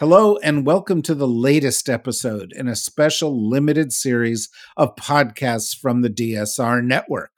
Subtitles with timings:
[0.00, 6.02] Hello, and welcome to the latest episode in a special limited series of podcasts from
[6.02, 7.32] the DSR network.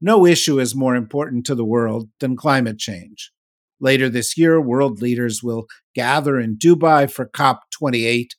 [0.00, 3.30] No issue is more important to the world than climate change.
[3.78, 8.30] Later this year, world leaders will gather in Dubai for COP28,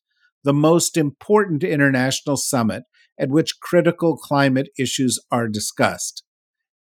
[0.43, 2.83] the most important international summit
[3.17, 6.25] at which critical climate issues are discussed.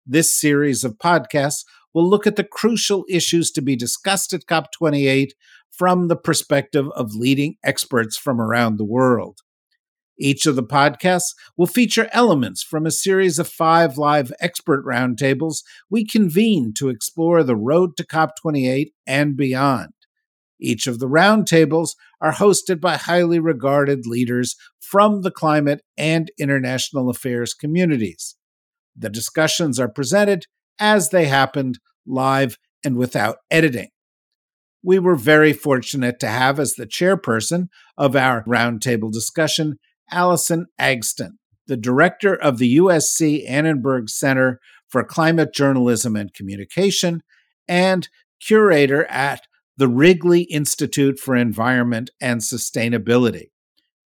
[0.07, 5.33] This series of podcasts will look at the crucial issues to be discussed at COP28
[5.73, 9.41] from the perspective of leading experts from around the world.
[10.19, 15.63] Each of the podcasts will feature elements from a series of five live expert roundtables
[15.91, 19.93] we convene to explore the road to COP28 and beyond.
[20.61, 27.09] Each of the roundtables are hosted by highly regarded leaders from the climate and international
[27.09, 28.37] affairs communities.
[28.95, 30.45] The discussions are presented
[30.79, 33.89] as they happened, live and without editing
[34.83, 39.79] we were very fortunate to have as the chairperson of our roundtable discussion
[40.11, 47.23] Allison Agsten, the director of the USC Annenberg Center for Climate Journalism and Communication
[47.67, 48.09] and
[48.41, 53.51] curator at the Wrigley Institute for Environment and Sustainability.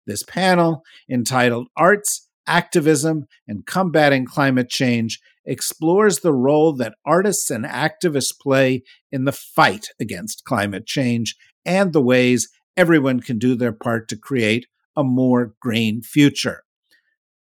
[0.07, 7.65] This panel, entitled Arts, Activism, and Combating Climate Change, explores the role that artists and
[7.65, 13.73] activists play in the fight against climate change and the ways everyone can do their
[13.73, 16.63] part to create a more green future.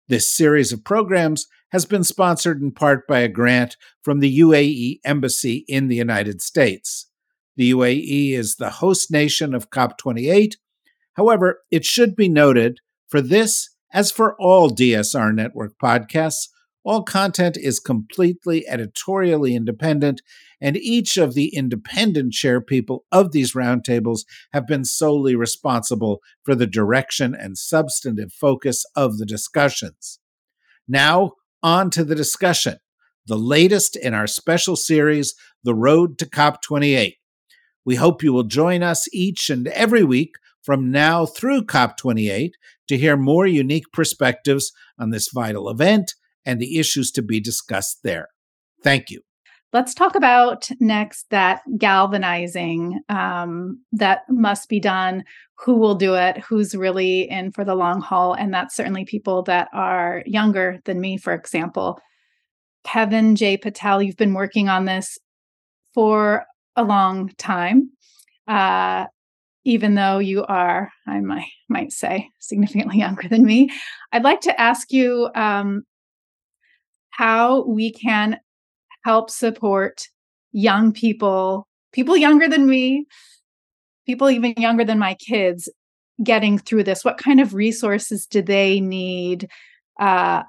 [0.07, 4.99] This series of programs has been sponsored in part by a grant from the UAE
[5.03, 7.09] Embassy in the United States.
[7.57, 10.55] The UAE is the host nation of COP28.
[11.13, 16.49] However, it should be noted for this, as for all DSR Network podcasts,
[16.85, 20.21] all content is completely editorially independent,
[20.61, 24.19] and each of the independent chair people of these roundtables
[24.53, 30.19] have been solely responsible for the direction and substantive focus of the discussions.
[30.87, 31.31] Now,
[31.63, 32.77] on to the discussion,
[33.25, 37.13] the latest in our special series, The Road to COP28.
[37.83, 42.51] We hope you will join us each and every week from now through COP28
[42.89, 46.13] to hear more unique perspectives on this vital event
[46.45, 48.29] and the issues to be discussed there.
[48.83, 49.21] Thank you.
[49.73, 55.25] Let's talk about next that galvanizing um, that must be done.
[55.59, 56.37] Who will do it?
[56.37, 58.33] Who's really in for the long haul?
[58.33, 61.99] And that's certainly people that are younger than me, for example.
[62.85, 63.57] Kevin J.
[63.57, 65.17] Patel, you've been working on this
[65.93, 66.45] for
[66.75, 67.89] a long time.
[68.47, 69.07] Uh,
[69.65, 73.71] even though you are, I might, might say, significantly younger than me,
[74.11, 75.83] I'd like to ask you um,
[77.15, 78.37] how we can
[79.05, 80.07] help support
[80.51, 83.05] young people, people younger than me,
[84.05, 85.69] people even younger than my kids
[86.23, 87.05] getting through this.
[87.05, 89.49] What kind of resources do they need
[89.99, 90.43] uh,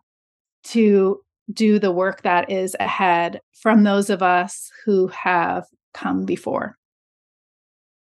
[0.65, 1.21] to
[1.53, 5.65] do the work that is ahead from those of us who have
[5.95, 6.77] come before?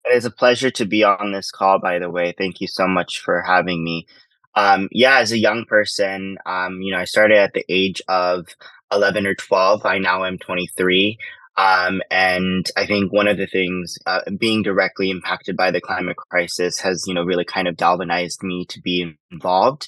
[0.05, 2.33] It is a pleasure to be on this call, by the way.
[2.35, 4.07] Thank you so much for having me.
[4.55, 8.47] Um, yeah, as a young person, um, you know, I started at the age of
[8.91, 9.85] 11 or 12.
[9.85, 11.17] I now am 23.
[11.57, 16.17] Um, and I think one of the things, uh, being directly impacted by the climate
[16.17, 19.87] crisis has, you know, really kind of galvanized me to be involved.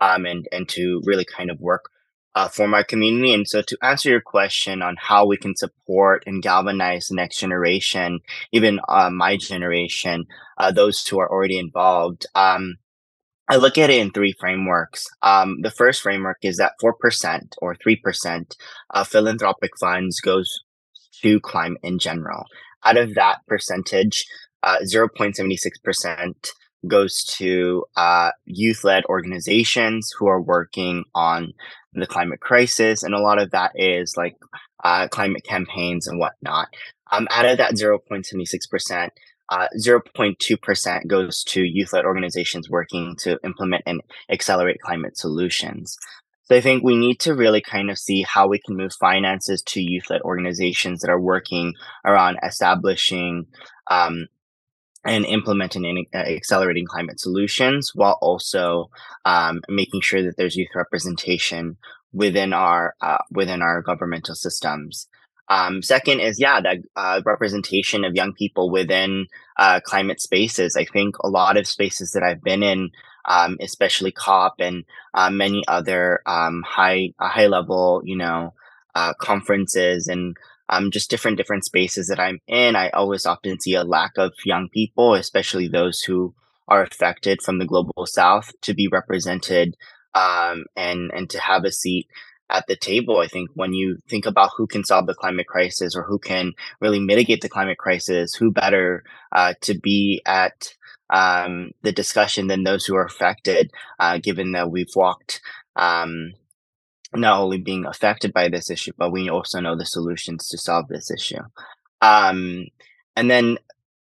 [0.00, 1.90] um, and and to really kind of work
[2.34, 3.34] uh, for my community.
[3.34, 7.38] And so, to answer your question on how we can support and galvanize the next
[7.38, 8.20] generation,
[8.52, 10.26] even uh, my generation,
[10.58, 12.76] uh, those who are already involved, um,
[13.48, 15.06] I look at it in three frameworks.
[15.22, 18.56] Um, the first framework is that 4% or 3%
[18.90, 20.62] of philanthropic funds goes
[21.22, 22.44] to climate in general.
[22.84, 24.26] Out of that percentage,
[24.62, 26.50] uh, 0.76%
[26.86, 31.52] goes to uh, youth led organizations who are working on
[31.92, 33.02] the climate crisis.
[33.02, 34.36] And a lot of that is like
[34.84, 36.68] uh, climate campaigns and whatnot.
[37.10, 39.10] Um, out of that 0.76%,
[39.50, 45.96] uh, 0.2% goes to youth led organizations working to implement and accelerate climate solutions.
[46.44, 49.62] So I think we need to really kind of see how we can move finances
[49.62, 51.74] to youth led organizations that are working
[52.06, 53.46] around establishing
[53.90, 54.28] um,
[55.04, 58.90] and implementing and uh, accelerating climate solutions while also
[59.24, 61.76] um, making sure that there's youth representation
[62.12, 65.06] within our uh, within our governmental systems.
[65.50, 69.26] Um, second is yeah, that uh, representation of young people within
[69.58, 70.76] uh, climate spaces.
[70.76, 72.90] I think a lot of spaces that I've been in,
[73.28, 74.84] um, especially COP and
[75.14, 78.52] uh, many other um, high uh, high level, you know,
[78.94, 80.36] uh, conferences and
[80.68, 82.76] um, just different different spaces that I'm in.
[82.76, 86.34] I always often see a lack of young people, especially those who
[86.68, 89.76] are affected from the global south, to be represented
[90.14, 92.06] um, and and to have a seat
[92.50, 93.18] at the table.
[93.18, 96.52] I think when you think about who can solve the climate crisis or who can
[96.80, 100.74] really mitigate the climate crisis, who better uh, to be at
[101.10, 105.40] um, the discussion than those who are affected, uh, given that we've walked
[105.76, 106.32] um,
[107.14, 110.88] not only being affected by this issue, but we also know the solutions to solve
[110.88, 111.40] this issue.
[112.00, 112.66] Um,
[113.16, 113.58] and then,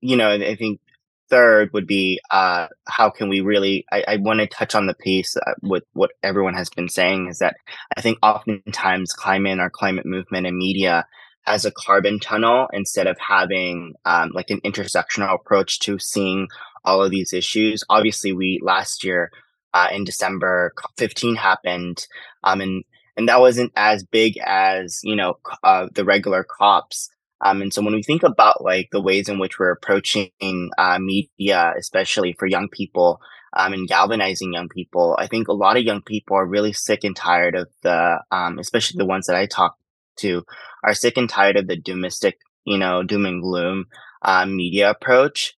[0.01, 0.79] you know, I think
[1.29, 4.93] third would be uh, how can we really i, I want to touch on the
[4.93, 7.55] piece uh, with what everyone has been saying is that
[7.95, 11.05] i think oftentimes climate and our climate movement and media
[11.47, 16.49] has a carbon tunnel instead of having um, like an intersectional approach to seeing
[16.83, 17.85] all of these issues.
[17.89, 19.31] Obviously we last year
[19.73, 22.07] uh, in december 15 happened
[22.43, 22.83] um, and
[23.15, 27.09] and that wasn't as big as you know uh, the regular cops
[27.41, 30.31] um, and so when we think about like the ways in which we're approaching
[30.77, 33.19] uh, media, especially for young people,
[33.55, 37.03] um, and galvanizing young people, I think a lot of young people are really sick
[37.03, 39.75] and tired of the, um, especially the ones that I talk
[40.17, 40.43] to,
[40.83, 42.33] are sick and tired of the doomistic,
[42.65, 43.85] you know, doom and gloom
[44.23, 45.55] uh, media approach.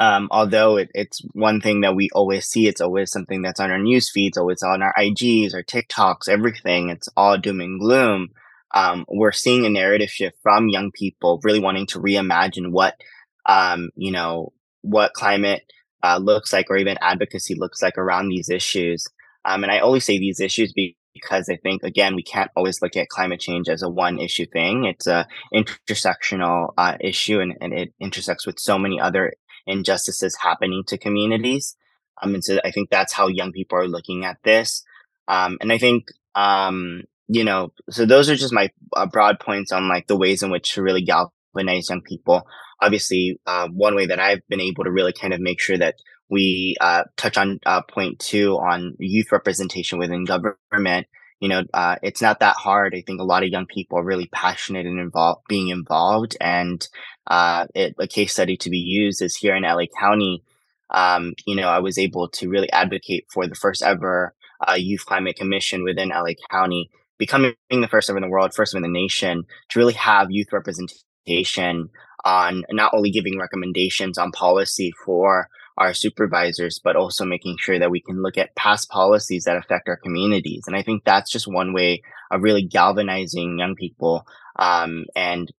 [0.00, 3.72] Um, although it, it's one thing that we always see, it's always something that's on
[3.72, 6.88] our news feeds, always on our IGs, our TikToks, everything.
[6.90, 8.28] It's all doom and gloom
[8.72, 13.00] um, we're seeing a narrative shift from young people really wanting to reimagine what
[13.46, 15.62] um, you know what climate
[16.02, 19.06] uh, looks like or even advocacy looks like around these issues.
[19.44, 22.96] Um, and i always say these issues because i think again we can't always look
[22.96, 24.84] at climate change as a one issue thing.
[24.84, 29.32] It's a intersectional uh, issue and, and it intersects with so many other
[29.66, 31.76] injustices happening to communities.
[32.20, 34.84] Um, and so i think that's how young people are looking at this.
[35.28, 39.70] Um, and i think um, you know, so those are just my uh, broad points
[39.70, 42.46] on like the ways in which to really galvanize young people.
[42.80, 45.96] Obviously, uh, one way that I've been able to really kind of make sure that
[46.30, 51.06] we uh, touch on uh, point two on youth representation within government.
[51.40, 52.94] You know, uh, it's not that hard.
[52.94, 56.36] I think a lot of young people are really passionate and involved, being involved.
[56.40, 56.86] And
[57.26, 60.42] uh, it, a case study to be used is here in LA County.
[60.90, 64.34] Um, you know, I was able to really advocate for the first ever
[64.66, 68.74] uh, youth climate commission within LA County becoming the first ever in the world, first
[68.74, 71.90] ever in the nation, to really have youth representation
[72.24, 77.90] on not only giving recommendations on policy for our supervisors, but also making sure that
[77.90, 80.64] we can look at past policies that affect our communities.
[80.66, 85.52] And I think that's just one way of really galvanizing young people um, and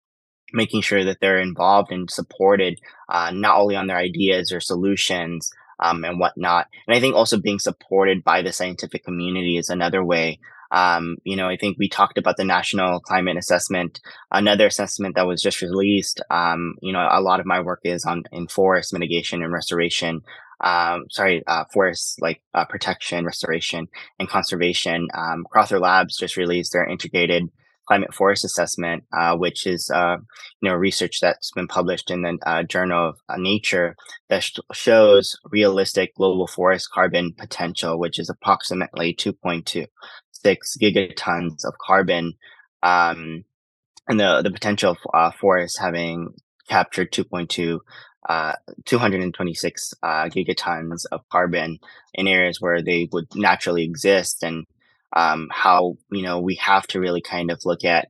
[0.53, 5.50] making sure that they're involved and supported, uh, not only on their ideas or solutions
[5.79, 6.67] um, and whatnot.
[6.87, 11.37] And I think also being supported by the scientific community is another way um, you
[11.37, 15.62] know, I think we talked about the national climate assessment, another assessment that was just
[15.62, 16.20] released.
[16.30, 20.20] Um, you know, a lot of my work is on in forest mitigation and restoration.
[20.60, 25.08] Um, sorry, uh, forest like uh, protection, restoration, and conservation.
[25.14, 27.48] Um, Crowther Labs just released their integrated
[27.88, 30.18] climate forest assessment, uh, which is uh,
[30.60, 33.96] you know research that's been published in the uh, Journal of uh, Nature
[34.28, 39.87] that sh- shows realistic global forest carbon potential, which is approximately 2.2
[40.42, 42.35] six gigatons of carbon,
[42.83, 43.45] um,
[44.09, 46.35] and the the potential uh, forest having
[46.68, 47.80] captured 2.2
[48.28, 48.52] uh,
[48.85, 51.78] 226 uh, gigatons of carbon
[52.14, 54.66] in areas where they would naturally exist, and
[55.16, 58.09] um, how you know we have to really kind of look at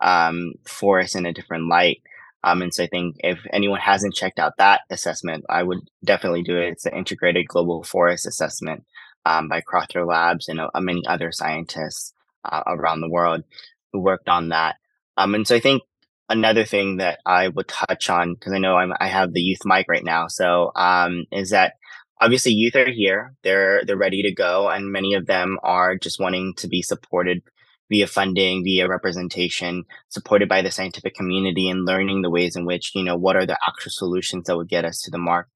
[0.00, 2.02] um, forests in a different light.
[2.42, 6.42] Um, and so I think if anyone hasn't checked out that assessment, I would definitely
[6.42, 6.70] do it.
[6.70, 8.84] It's the Integrated Global Forest Assessment
[9.26, 12.12] um, by Crowther Labs and uh, many other scientists
[12.44, 13.44] uh, around the world
[13.92, 14.76] who worked on that.
[15.16, 15.82] Um, and so I think
[16.28, 19.60] another thing that I would touch on, because I know I'm, I have the youth
[19.64, 21.74] mic right now, so um, is that
[22.20, 26.20] obviously youth are here, they're they're ready to go, and many of them are just
[26.20, 27.42] wanting to be supported
[27.90, 32.92] via funding, via representation, supported by the scientific community, and learning the ways in which
[32.94, 35.48] you know what are the actual solutions that would get us to the mark.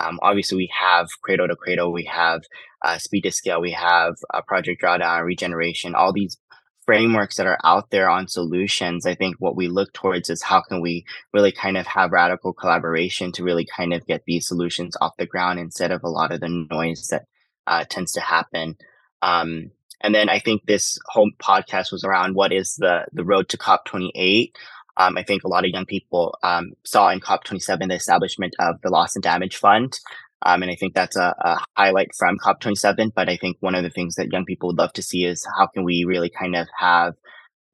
[0.00, 2.42] Um, obviously, we have Cradle to Cradle, we have
[2.82, 6.38] uh, Speed to Scale, we have uh, Project Drawdown, Regeneration, all these
[6.86, 9.06] frameworks that are out there on solutions.
[9.06, 12.52] I think what we look towards is how can we really kind of have radical
[12.52, 16.32] collaboration to really kind of get these solutions off the ground instead of a lot
[16.32, 17.26] of the noise that
[17.66, 18.76] uh, tends to happen.
[19.22, 23.48] Um, and then I think this whole podcast was around what is the the road
[23.50, 24.52] to COP28.
[25.00, 28.82] Um, I think a lot of young people um, saw in COP27 the establishment of
[28.82, 29.98] the Loss and Damage Fund.
[30.42, 33.14] Um, and I think that's a, a, highlight from COP27.
[33.14, 35.46] But I think one of the things that young people would love to see is
[35.56, 37.14] how can we really kind of have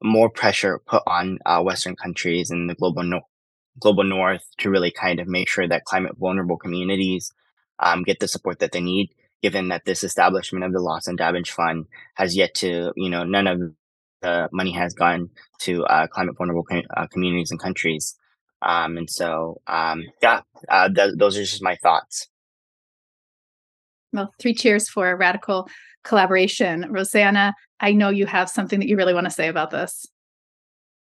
[0.01, 3.03] more pressure put on uh, Western countries and the global
[3.81, 7.33] global North to really kind of make sure that climate vulnerable communities
[7.81, 9.11] um, get the support that they need
[9.43, 13.23] given that this establishment of the loss and damage fund has yet to, you know,
[13.23, 13.61] none of
[14.27, 15.31] the money has gone
[15.61, 18.17] to uh, climate vulnerable com- uh, communities and countries.
[18.63, 22.29] Um, and so, um, yeah, uh, th- those are just my thoughts.
[24.13, 25.69] Well, three cheers for radical
[26.03, 26.87] collaboration.
[26.91, 30.07] Rosanna, I know you have something that you really want to say about this.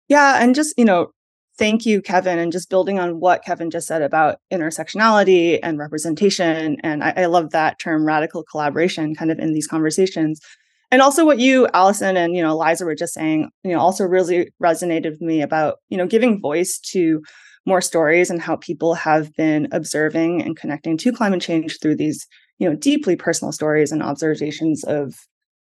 [0.08, 1.12] Yeah, and just, you know,
[1.58, 2.38] thank you, Kevin.
[2.38, 6.76] And just building on what Kevin just said about intersectionality and representation.
[6.82, 10.40] And I, I, love that term radical collaboration kind of in these conversations.
[10.90, 14.04] And also what you, Allison, and you know, Eliza were just saying, you know, also
[14.04, 17.22] really resonated with me about, you know, giving voice to
[17.66, 22.26] more stories and how people have been observing and connecting to climate change through these,
[22.58, 25.14] you know, deeply personal stories and observations of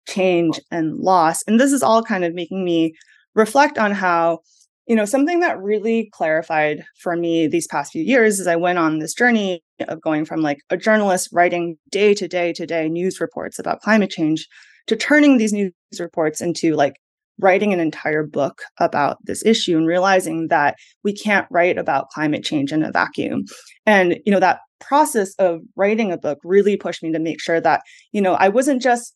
[0.07, 1.41] change and loss.
[1.47, 2.93] And this is all kind of making me
[3.33, 4.39] reflect on how
[4.87, 8.77] you know, something that really clarified for me these past few years is I went
[8.77, 12.89] on this journey of going from like a journalist writing day to day to day
[12.89, 14.47] news reports about climate change
[14.87, 16.95] to turning these news reports into like
[17.39, 22.43] writing an entire book about this issue and realizing that we can't write about climate
[22.43, 23.43] change in a vacuum.
[23.85, 27.59] And, you know, that process of writing a book really pushed me to make sure
[27.61, 29.15] that, you know, I wasn't just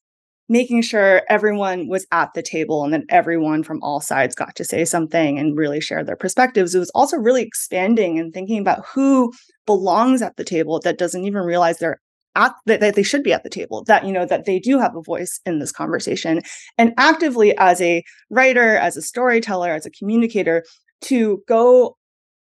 [0.50, 4.64] making sure everyone was at the table and that everyone from all sides got to
[4.64, 6.74] say something and really share their perspectives.
[6.74, 9.34] It was also really expanding and thinking about who
[9.66, 12.00] belongs at the table that doesn't even realize they're
[12.38, 14.80] at that, that they should be at the table that you know that they do
[14.80, 16.42] have a voice in this conversation
[16.78, 20.64] and actively as a writer as a storyteller as a communicator
[21.02, 21.98] to go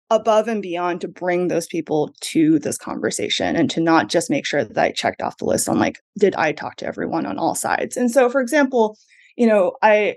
[0.09, 4.45] above and beyond to bring those people to this conversation and to not just make
[4.45, 7.37] sure that I checked off the list on like, did I talk to everyone on
[7.37, 7.95] all sides?
[7.95, 8.97] And so, for example,
[9.37, 10.15] you know, I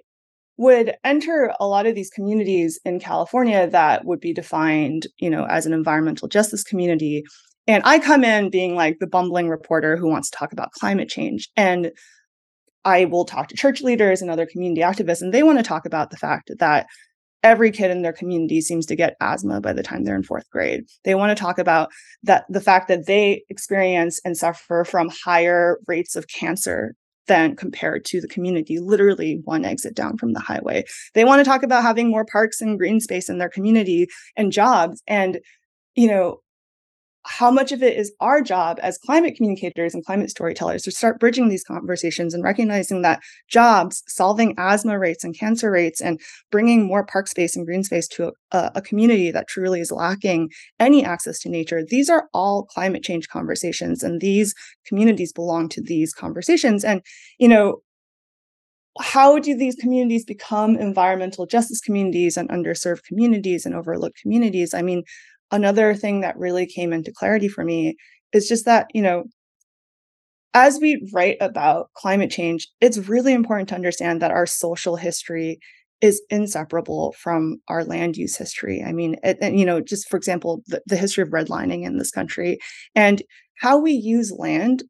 [0.57, 5.45] would enter a lot of these communities in California that would be defined, you know,
[5.45, 7.25] as an environmental justice community.
[7.67, 11.09] And I come in being like the bumbling reporter who wants to talk about climate
[11.09, 11.49] change.
[11.57, 11.93] And
[12.85, 15.87] I will talk to church leaders and other community activists, and they want to talk
[15.87, 16.87] about the fact that
[17.45, 20.49] every kid in their community seems to get asthma by the time they're in fourth
[20.51, 20.85] grade.
[21.05, 21.91] They want to talk about
[22.23, 26.95] that the fact that they experience and suffer from higher rates of cancer
[27.29, 30.85] than compared to the community, literally one exit down from the highway.
[31.15, 34.51] They want to talk about having more parks and green space in their community and
[34.51, 35.03] jobs.
[35.07, 35.39] And,
[35.95, 36.41] you know,
[37.25, 41.21] how much of it is our job as climate communicators and climate storytellers to start
[41.21, 46.85] bridging these conversations and recognizing that jobs, solving asthma rates and cancer rates, and bringing
[46.85, 50.51] more park space and green space to a, a, community that truly is lacking
[50.81, 55.81] any access to nature, these are all climate change conversations, and these communities belong to
[55.81, 56.85] these conversations.
[56.85, 57.03] And,
[57.39, 57.83] you know,
[59.01, 64.75] how do these communities become environmental justice communities and underserved communities and overlooked communities?
[64.75, 65.05] I mean,
[65.53, 67.97] another thing that really came into clarity for me
[68.33, 69.25] is just that, you know,
[70.55, 75.59] as we write about climate change, it's really important to understand that our social history
[76.01, 78.83] is inseparable from our land use history.
[78.83, 81.97] I mean, it, and, you know, just for example, the, the history of redlining in
[81.97, 82.59] this country
[82.95, 83.23] and
[83.61, 84.83] how we use land,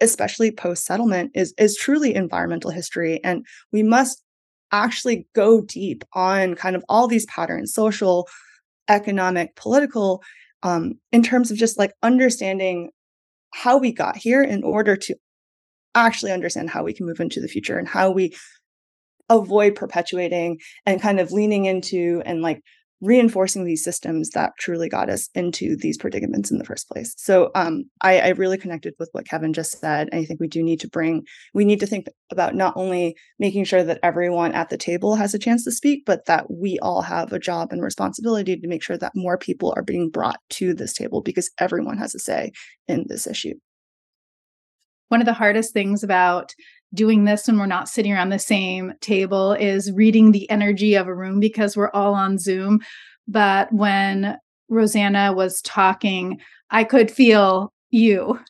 [0.00, 4.22] especially post settlement, is is truly environmental history, and we must
[4.72, 8.26] actually go deep on kind of all these patterns, social,
[8.88, 10.22] economic, political,
[10.62, 12.90] um, in terms of just like understanding
[13.52, 15.14] how we got here in order to
[15.94, 18.34] actually understand how we can move into the future and how we
[19.30, 22.60] avoid perpetuating and kind of leaning into and like
[23.04, 27.14] reinforcing these systems that truly got us into these predicaments in the first place.
[27.18, 30.08] So um, I, I, really connected with what Kevin just said.
[30.10, 33.14] And I think we do need to bring, we need to think about not only
[33.38, 36.78] making sure that everyone at the table has a chance to speak, but that we
[36.80, 40.40] all have a job and responsibility to make sure that more people are being brought
[40.50, 42.52] to this table because everyone has a say
[42.88, 43.54] in this issue.
[45.08, 46.54] One of the hardest things about
[46.94, 51.06] doing this when we're not sitting around the same table is reading the energy of
[51.06, 52.80] a room because we're all on Zoom.
[53.26, 58.40] But when Rosanna was talking, I could feel you,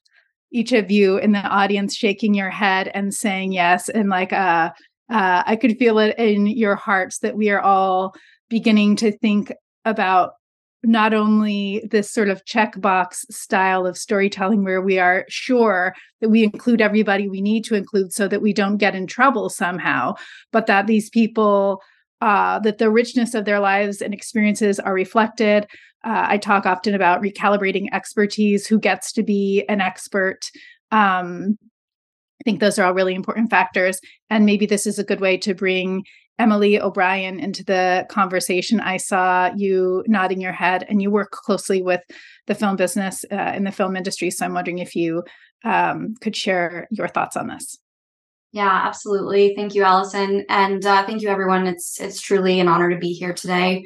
[0.53, 3.89] each of you in the audience shaking your head and saying yes.
[3.89, 4.71] And like, uh,
[5.11, 8.15] uh, I could feel it in your hearts that we are all
[8.49, 9.53] beginning to think
[9.85, 10.33] about
[10.85, 16.45] not only this sort of checkbox style of storytelling where we are sure that we
[16.45, 20.15] include everybody we need to include so that we don't get in trouble somehow,
[20.53, 21.83] but that these people,
[22.21, 25.67] uh, that the richness of their lives and experiences are reflected.
[26.05, 30.51] Uh, I talk often about recalibrating expertise, who gets to be an expert.
[30.91, 31.59] Um,
[32.41, 34.01] I think those are all really important factors.
[34.29, 36.05] And maybe this is a good way to bring
[36.39, 38.81] Emelie O'Brien into the conversation.
[38.81, 42.03] I saw you nodding your head, and you work closely with
[42.47, 44.31] the film business uh, in the film industry.
[44.31, 45.23] So I'm wondering if you
[45.65, 47.79] um, could share your thoughts on this.
[48.53, 49.55] Yeah, absolutely.
[49.57, 51.67] Thank you, Allison, and uh, thank you, everyone.
[51.67, 53.85] It's it's truly an honor to be here today.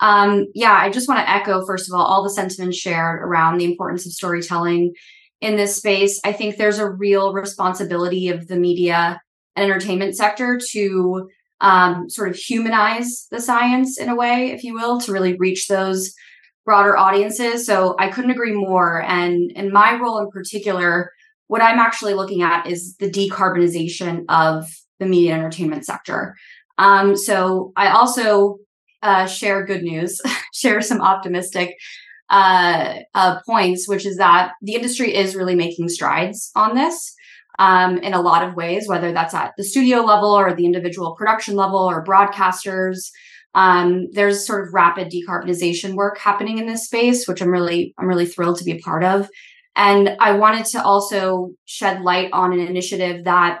[0.00, 3.58] Um, yeah, I just want to echo first of all all the sentiments shared around
[3.58, 4.92] the importance of storytelling
[5.40, 6.20] in this space.
[6.24, 9.20] I think there's a real responsibility of the media
[9.56, 11.28] and entertainment sector to
[11.60, 15.68] um, sort of humanize the science in a way, if you will, to really reach
[15.68, 16.14] those
[16.64, 17.66] broader audiences.
[17.66, 19.02] So I couldn't agree more.
[19.02, 21.12] And in my role in particular,
[21.48, 24.66] what I'm actually looking at is the decarbonization of
[24.98, 26.36] the media entertainment sector.
[26.78, 28.58] Um, so I also
[29.02, 30.20] uh, share good news,
[30.54, 31.76] share some optimistic
[32.28, 37.14] uh, uh, points, which is that the industry is really making strides on this
[37.60, 41.14] um, in a lot of ways, whether that's at the studio level or the individual
[41.14, 43.10] production level or broadcasters.
[43.54, 48.06] Um, there's sort of rapid decarbonization work happening in this space, which I'm really I'm
[48.06, 49.28] really thrilled to be a part of.
[49.76, 53.60] And I wanted to also shed light on an initiative that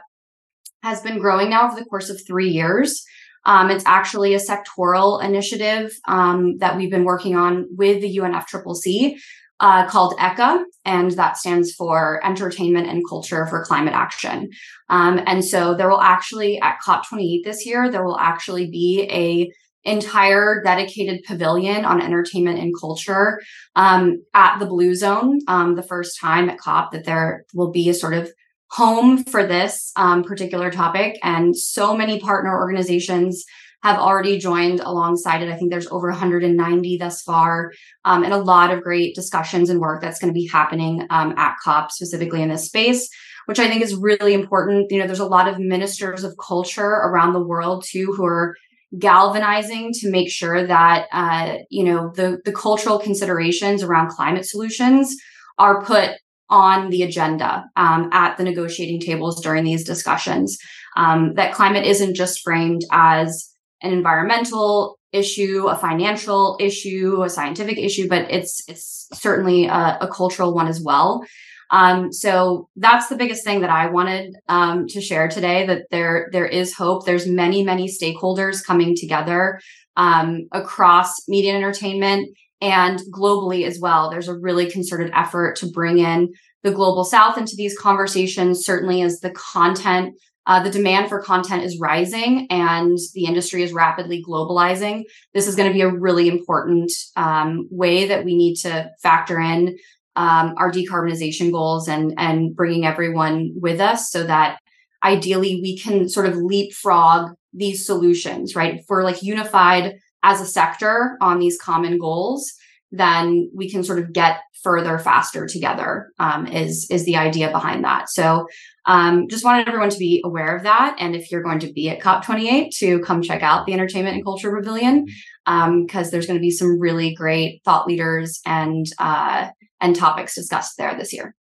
[0.82, 3.04] has been growing now over the course of three years.
[3.44, 9.18] Um, it's actually a sectoral initiative um, that we've been working on with the UNFCCC
[9.60, 14.50] uh, called ECA, and that stands for Entertainment and Culture for Climate Action.
[14.88, 19.52] Um, and so there will actually at COP28 this year, there will actually be a
[19.84, 23.40] entire dedicated pavilion on entertainment and culture
[23.76, 25.38] um, at the Blue Zone.
[25.48, 28.30] Um, the first time at COP that there will be a sort of
[28.72, 33.44] home for this um, particular topic, and so many partner organizations
[33.82, 35.48] have already joined alongside it.
[35.48, 37.72] I think there's over 190 thus far,
[38.04, 41.34] um, and a lot of great discussions and work that's going to be happening um,
[41.36, 43.08] at COP specifically in this space,
[43.46, 44.90] which I think is really important.
[44.90, 48.54] You know, there's a lot of ministers of culture around the world too who are
[48.98, 55.16] galvanizing to make sure that uh, you know the the cultural considerations around climate solutions
[55.58, 56.10] are put
[56.48, 60.58] on the agenda um, at the negotiating tables during these discussions.
[60.96, 63.49] Um, that climate isn't just framed as
[63.82, 70.08] an environmental issue, a financial issue, a scientific issue, but it's it's certainly a, a
[70.08, 71.24] cultural one as well.
[71.70, 75.66] Um, so that's the biggest thing that I wanted um, to share today.
[75.66, 77.06] That there there is hope.
[77.06, 79.60] There's many many stakeholders coming together
[79.96, 84.10] um, across media and entertainment and globally as well.
[84.10, 86.28] There's a really concerted effort to bring in
[86.62, 88.64] the global South into these conversations.
[88.64, 90.14] Certainly, as the content
[90.46, 95.04] uh, the demand for content is rising and the industry is rapidly globalizing.
[95.34, 99.38] This is going to be a really important um, way that we need to factor
[99.38, 99.78] in
[100.16, 104.58] um, our decarbonization goals and and bringing everyone with us so that
[105.04, 108.56] ideally we can sort of leapfrog these solutions.
[108.56, 112.52] Right, if we're like unified as a sector on these common goals,
[112.92, 116.12] then we can sort of get further faster together.
[116.18, 118.08] Um, is is the idea behind that?
[118.08, 118.46] So
[118.86, 120.96] um, just wanted everyone to be aware of that.
[120.98, 124.24] And if you're going to be at COP28, to come check out the Entertainment and
[124.24, 125.06] Culture Pavilion,
[125.44, 129.48] because um, there's going to be some really great thought leaders and uh,
[129.80, 131.34] and topics discussed there this year.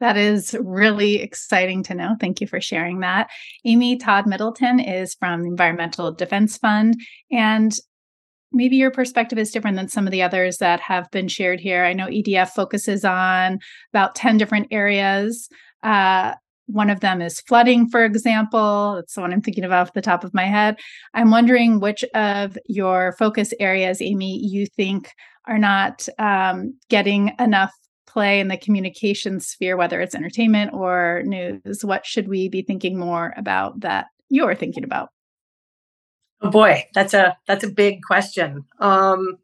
[0.00, 2.16] That is really exciting to know.
[2.18, 3.30] Thank you for sharing that.
[3.64, 7.00] Amy Todd Middleton is from the Environmental Defense Fund.
[7.30, 7.72] And
[8.52, 11.84] maybe your perspective is different than some of the others that have been shared here.
[11.84, 13.58] I know EDF focuses on
[13.92, 15.48] about 10 different areas.
[15.82, 16.34] Uh,
[16.66, 18.94] one of them is flooding, for example.
[18.96, 20.78] That's the one I'm thinking of off the top of my head.
[21.14, 25.10] I'm wondering which of your focus areas, Amy, you think
[25.46, 27.72] are not um, getting enough
[28.06, 31.84] play in the communication sphere, whether it's entertainment or news.
[31.84, 35.08] What should we be thinking more about that you're thinking about?
[36.42, 38.64] Oh boy, that's a that's a big question.
[38.80, 39.38] Um,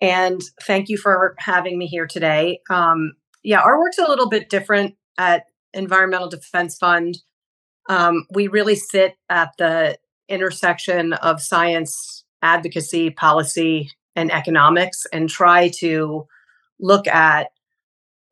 [0.00, 2.60] and thank you for having me here today.
[2.70, 7.18] Um, yeah, our work's a little bit different at Environmental Defense Fund.
[7.88, 9.98] Um, we really sit at the
[10.28, 16.26] intersection of science, advocacy, policy, and economics, and try to
[16.80, 17.48] look at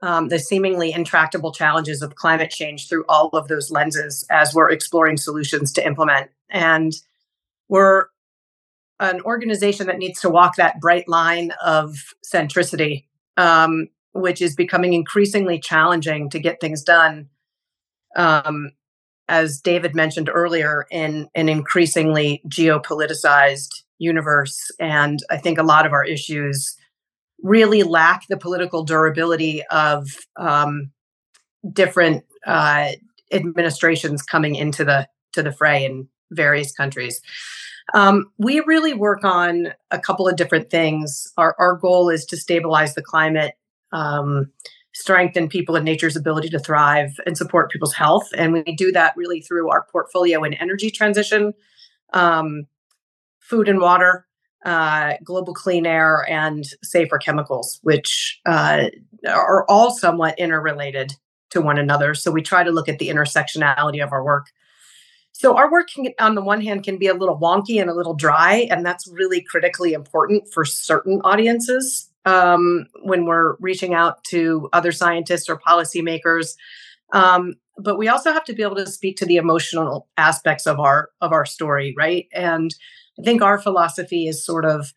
[0.02, 4.70] um, the seemingly intractable challenges of climate change through all of those lenses as we're
[4.70, 6.30] exploring solutions to implement.
[6.50, 6.92] And
[7.68, 8.06] we're
[9.00, 14.92] an organization that needs to walk that bright line of centricity, um, which is becoming
[14.92, 17.28] increasingly challenging to get things done.
[18.16, 18.70] Um,
[19.28, 24.70] as David mentioned earlier, in an increasingly geopoliticized universe.
[24.78, 26.76] And I think a lot of our issues
[27.42, 30.92] really lack the political durability of um,
[31.72, 32.92] different uh,
[33.32, 37.20] administrations coming into the to the fray in various countries.
[37.92, 41.30] Um, we really work on a couple of different things.
[41.36, 43.54] Our, our goal is to stabilize the climate,
[43.92, 44.50] um,
[44.94, 48.28] strengthen people and nature's ability to thrive, and support people's health.
[48.36, 51.52] And we do that really through our portfolio in energy transition,
[52.12, 52.66] um,
[53.38, 54.26] food and water,
[54.64, 58.84] uh, global clean air, and safer chemicals, which uh,
[59.28, 61.12] are all somewhat interrelated
[61.50, 62.14] to one another.
[62.14, 64.46] So we try to look at the intersectionality of our work.
[65.36, 67.94] So our work can, on the one hand can be a little wonky and a
[67.94, 74.22] little dry, and that's really critically important for certain audiences um, when we're reaching out
[74.24, 76.54] to other scientists or policymakers.
[77.12, 80.78] Um, but we also have to be able to speak to the emotional aspects of
[80.78, 82.28] our of our story, right?
[82.32, 82.72] And
[83.18, 84.94] I think our philosophy is sort of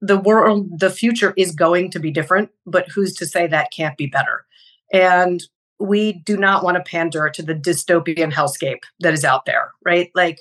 [0.00, 3.96] the world, the future is going to be different, but who's to say that can't
[3.96, 4.46] be better?
[4.92, 5.40] And
[5.78, 10.10] we do not want to pander to the dystopian hellscape that is out there, right?
[10.14, 10.40] Like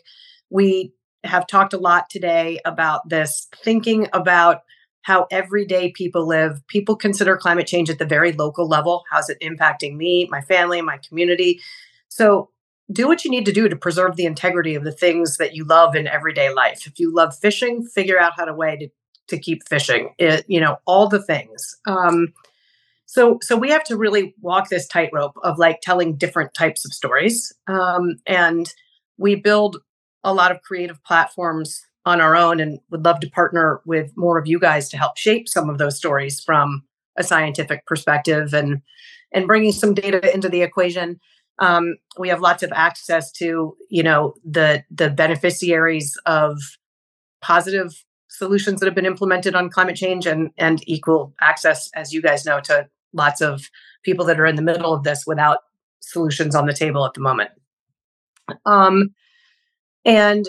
[0.49, 0.93] we
[1.23, 4.61] have talked a lot today about this, thinking about
[5.03, 6.65] how everyday people live.
[6.67, 9.03] People consider climate change at the very local level.
[9.09, 11.59] How's it impacting me, my family, my community?
[12.07, 12.49] So
[12.91, 15.65] do what you need to do to preserve the integrity of the things that you
[15.65, 16.85] love in everyday life.
[16.85, 18.89] If you love fishing, figure out how to way to,
[19.27, 20.13] to keep fishing.
[20.17, 21.77] It, you know, all the things.
[21.85, 22.33] Um,
[23.13, 26.91] so so we have to really walk this tightrope of like telling different types of
[26.91, 28.73] stories um, and
[29.17, 29.77] we build
[30.23, 34.37] a lot of creative platforms on our own and would love to partner with more
[34.39, 36.83] of you guys to help shape some of those stories from
[37.17, 38.81] a scientific perspective and
[39.31, 41.19] and bringing some data into the equation.
[41.59, 46.57] Um, we have lots of access to you know the the beneficiaries of
[47.41, 52.21] positive solutions that have been implemented on climate change and and equal access as you
[52.21, 53.69] guys know to lots of
[54.03, 55.59] people that are in the middle of this without
[56.01, 57.49] solutions on the table at the moment.
[58.65, 59.13] Um,
[60.05, 60.45] and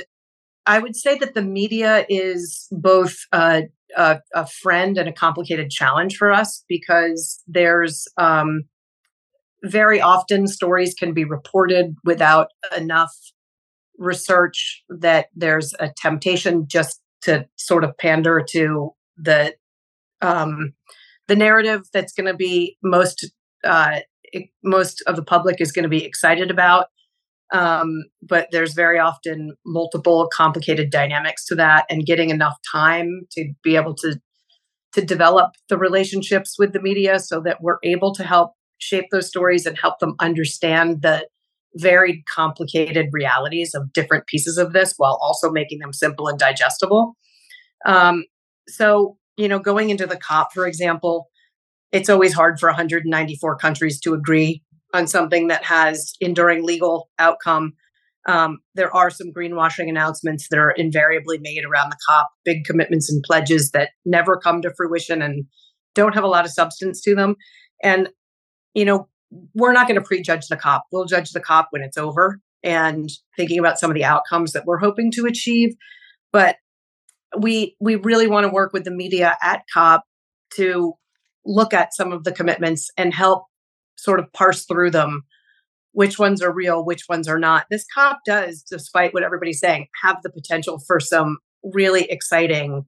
[0.66, 3.64] I would say that the media is both a,
[3.96, 8.64] a, a, friend and a complicated challenge for us because there's um,
[9.62, 13.14] very often stories can be reported without enough
[13.98, 19.54] research that there's a temptation just to sort of pander to the
[20.20, 20.72] um,
[21.28, 23.30] the narrative that's going to be most
[23.64, 24.00] uh,
[24.62, 26.86] most of the public is going to be excited about.
[27.52, 33.52] Um, but there's very often multiple complicated dynamics to that, and getting enough time to
[33.62, 34.20] be able to
[34.92, 39.26] to develop the relationships with the media so that we're able to help shape those
[39.26, 41.26] stories and help them understand the
[41.74, 47.16] very complicated realities of different pieces of this while also making them simple and digestible.
[47.84, 48.24] Um,
[48.68, 51.28] so you know, going into the COP, for example,
[51.92, 57.74] it's always hard for 194 countries to agree on something that has enduring legal outcome.
[58.26, 63.10] Um, there are some greenwashing announcements that are invariably made around the COP, big commitments
[63.10, 65.44] and pledges that never come to fruition and
[65.94, 67.36] don't have a lot of substance to them.
[67.82, 68.08] And,
[68.72, 69.08] you know,
[69.54, 70.84] we're not going to prejudge the COP.
[70.90, 74.64] We'll judge the COP when it's over and thinking about some of the outcomes that
[74.64, 75.74] we're hoping to achieve.
[76.32, 76.56] But
[77.38, 80.04] we we really want to work with the media at COP
[80.54, 80.94] to
[81.44, 83.44] look at some of the commitments and help
[83.96, 85.22] sort of parse through them
[85.92, 89.86] which ones are real which ones are not this cop does despite what everybody's saying
[90.02, 92.84] have the potential for some really exciting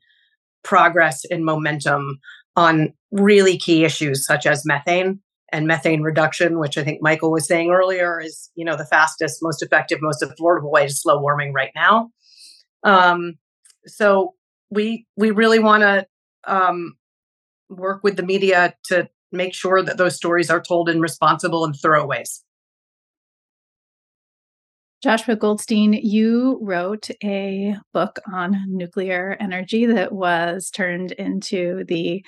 [0.64, 2.18] progress and momentum
[2.56, 5.20] on really key issues such as methane
[5.52, 9.38] and methane reduction, which I think Michael was saying earlier is, you know, the fastest,
[9.42, 12.10] most effective, most affordable way to slow warming right now.
[12.82, 13.34] Um,
[13.86, 14.34] so
[14.70, 16.06] we we really want to
[16.46, 16.96] um,
[17.68, 21.74] work with the media to make sure that those stories are told in responsible and
[21.76, 22.42] thorough ways.
[25.02, 32.24] Joshua Goldstein, you wrote a book on nuclear energy that was turned into the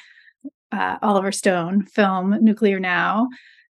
[0.70, 3.28] uh, Oliver Stone film Nuclear Now.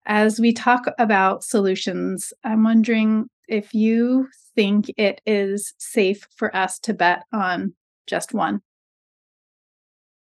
[0.06, 6.78] As we talk about solutions, I'm wondering if you think it is safe for us
[6.80, 7.74] to bet on
[8.06, 8.60] just one.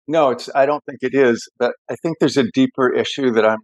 [0.08, 0.50] No, it's.
[0.56, 1.48] I don't think it is.
[1.58, 3.60] But I think there's a deeper issue that I'm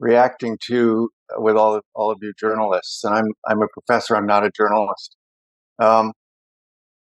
[0.00, 4.16] reacting to with all of, all of you journalists, and I'm I'm a professor.
[4.16, 5.16] I'm not a journalist.
[5.78, 6.12] Um,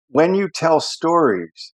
[0.09, 1.73] when you tell stories,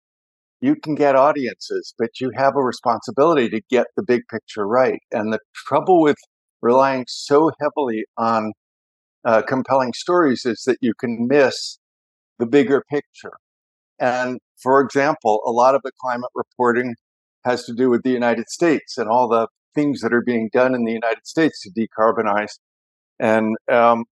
[0.61, 5.01] you can get audiences, but you have a responsibility to get the big picture right.
[5.13, 6.17] And the trouble with
[6.63, 8.53] relying so heavily on
[9.25, 11.79] uh, compelling stories is that you can miss
[12.39, 13.37] the bigger picture.
[14.01, 16.95] And for example, a lot of the climate reporting
[17.45, 20.75] has to do with the United States and all the things that are being done
[20.75, 22.59] in the United States to decarbonize.
[23.21, 24.05] And um,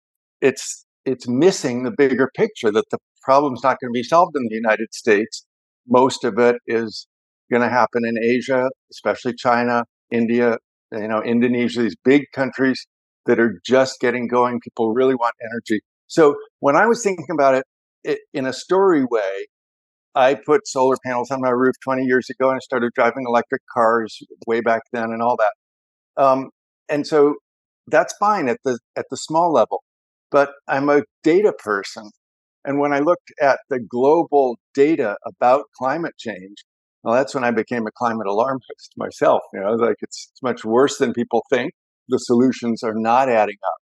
[0.41, 4.47] it's it's missing the bigger picture that the problem's not going to be solved in
[4.49, 5.45] the United States.
[5.87, 7.07] Most of it is
[7.51, 10.59] going to happen in Asia, especially China, India,
[10.93, 12.87] you know, Indonesia, these big countries
[13.27, 14.61] that are just getting going.
[14.61, 15.81] People really want energy.
[16.07, 17.65] So when I was thinking about it,
[18.03, 19.47] it in a story way,
[20.15, 23.63] I put solar panels on my roof 20 years ago and I started driving electric
[23.73, 26.23] cars way back then and all that.
[26.23, 26.51] Um,
[26.89, 27.37] and so
[27.89, 29.83] that's fine at the at the small level.
[30.31, 32.11] But I'm a data person.
[32.65, 36.65] And when I looked at the global data about climate change,
[37.03, 39.43] well, that's when I became a climate alarmist myself.
[39.53, 41.73] You know, like it's, it's much worse than people think.
[42.09, 43.84] The solutions are not adding up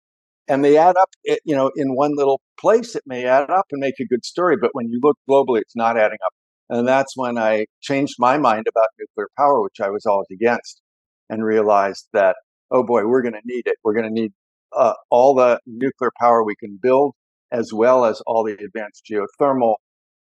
[0.48, 1.10] and they add up
[1.44, 4.56] you know in one little place it may add up and make a good story
[4.60, 6.34] but when you look globally it's not adding up.
[6.70, 10.82] And that's when i changed my mind about nuclear power which i was always against
[11.30, 12.36] and realized that
[12.72, 13.78] oh boy we're going to need it.
[13.84, 14.32] We're going to need
[14.76, 17.14] uh, all the nuclear power we can build
[17.52, 19.76] as well as all the advanced geothermal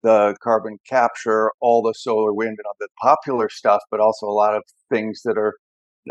[0.03, 4.39] the carbon capture all the solar wind and all the popular stuff but also a
[4.45, 5.55] lot of things that are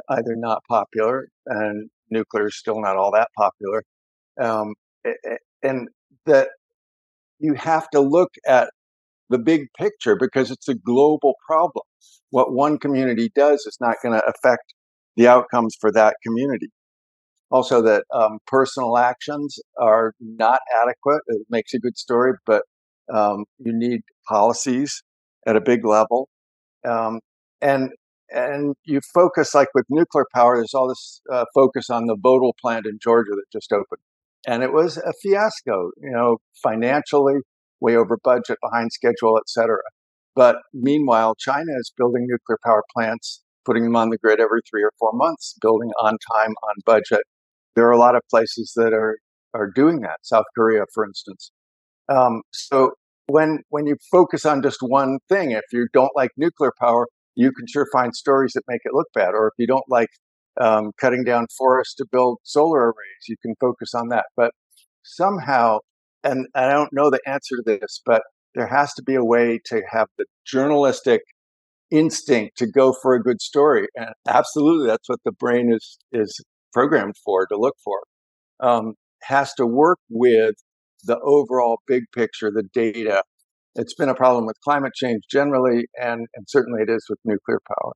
[0.09, 3.83] either not popular and nuclear is still not all that popular
[4.39, 4.73] um,
[5.63, 5.87] and
[6.25, 6.49] that
[7.39, 8.69] you have to look at
[9.29, 11.83] the big picture because it's a global problem.
[12.29, 14.73] What one community does is not going to affect
[15.15, 16.69] the outcomes for that community.
[17.49, 21.21] Also, that um, personal actions are not adequate.
[21.27, 22.63] It makes a good story, but
[23.13, 25.03] um, you need policies
[25.45, 26.29] at a big level.
[26.87, 27.19] Um,
[27.61, 27.89] and
[28.33, 30.55] and you focus like with nuclear power.
[30.55, 33.99] There's all this uh, focus on the Vogtle plant in Georgia that just opened
[34.47, 37.35] and it was a fiasco, you know, financially,
[37.79, 39.81] way over budget, behind schedule, et cetera.
[40.35, 44.83] But meanwhile, China is building nuclear power plants, putting them on the grid every three
[44.83, 47.21] or four months, building on time, on budget.
[47.75, 49.17] There are a lot of places that are
[49.53, 50.17] are doing that.
[50.23, 51.51] South Korea, for instance.
[52.09, 52.91] Um, so
[53.27, 57.51] when when you focus on just one thing, if you don't like nuclear power, you
[57.51, 59.29] can sure find stories that make it look bad.
[59.33, 60.09] Or if you don't like
[60.59, 63.27] um, cutting down forests to build solar arrays.
[63.27, 64.25] You can focus on that.
[64.35, 64.51] But
[65.03, 65.79] somehow,
[66.23, 68.23] and I don't know the answer to this, but
[68.55, 71.21] there has to be a way to have the journalistic
[71.89, 73.87] instinct to go for a good story.
[73.95, 78.01] And absolutely, that's what the brain is is programmed for to look for.
[78.59, 80.55] Um, has to work with
[81.03, 83.23] the overall big picture, the data.
[83.75, 87.59] It's been a problem with climate change generally, and, and certainly it is with nuclear
[87.67, 87.93] power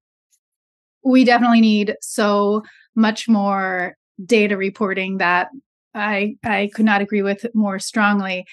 [1.06, 2.64] we definitely need so
[2.96, 5.48] much more data reporting that
[5.94, 8.46] I I could not agree with more strongly.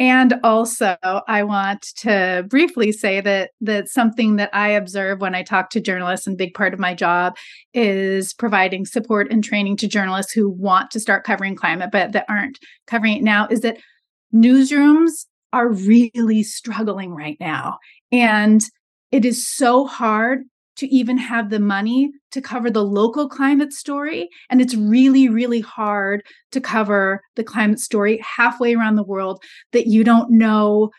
[0.00, 5.44] And also, I want to briefly say that that something that I observe when I
[5.44, 7.36] talk to journalists, and big part of my job
[7.72, 12.26] is providing support and training to journalists who want to start covering climate but that
[12.28, 13.78] aren't covering it now, is that
[14.34, 17.78] newsrooms are really struggling right now,
[18.10, 18.64] and
[19.12, 20.42] it is so hard
[20.76, 24.28] to even have the money to cover the local climate story.
[24.50, 29.86] And it's really, really hard to cover the climate story halfway around the world that
[29.86, 30.90] you don't know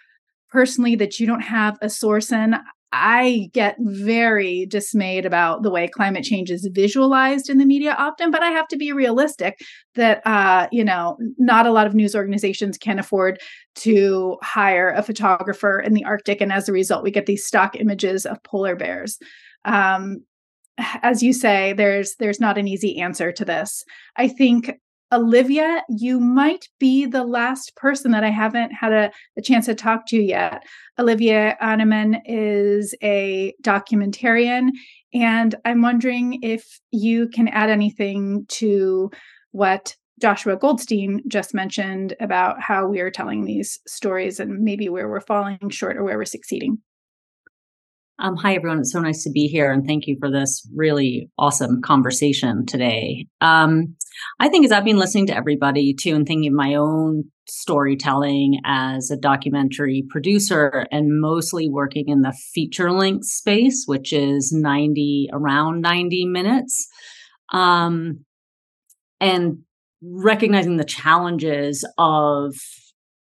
[0.49, 2.55] personally, that you don't have a source in.
[2.97, 8.31] I get very dismayed about the way climate change is visualized in the media often,
[8.31, 9.59] but I have to be realistic
[9.95, 13.41] that uh, you know, not a lot of news organizations can afford
[13.75, 17.75] to hire a photographer in the Arctic, and as a result, we get these stock
[17.75, 19.19] images of polar bears.
[19.65, 20.23] Um,
[20.77, 23.83] as you say, there's there's not an easy answer to this.
[24.17, 24.71] I think
[25.11, 29.75] Olivia, you might be the last person that I haven't had a, a chance to
[29.75, 30.63] talk to yet.
[30.99, 34.69] Olivia Ahnemann is a documentarian,
[35.13, 39.11] and I'm wondering if you can add anything to
[39.51, 45.07] what Joshua Goldstein just mentioned about how we are telling these stories and maybe where
[45.07, 46.79] we're falling short or where we're succeeding.
[48.17, 48.79] Um, hi, everyone.
[48.79, 49.71] It's so nice to be here.
[49.71, 53.27] And thank you for this really awesome conversation today.
[53.41, 53.95] Um,
[54.39, 58.61] I think as I've been listening to everybody too and thinking of my own storytelling
[58.63, 65.29] as a documentary producer and mostly working in the feature length space, which is 90,
[65.33, 66.87] around 90 minutes.
[67.51, 68.23] Um,
[69.19, 69.57] and
[70.01, 72.55] recognizing the challenges of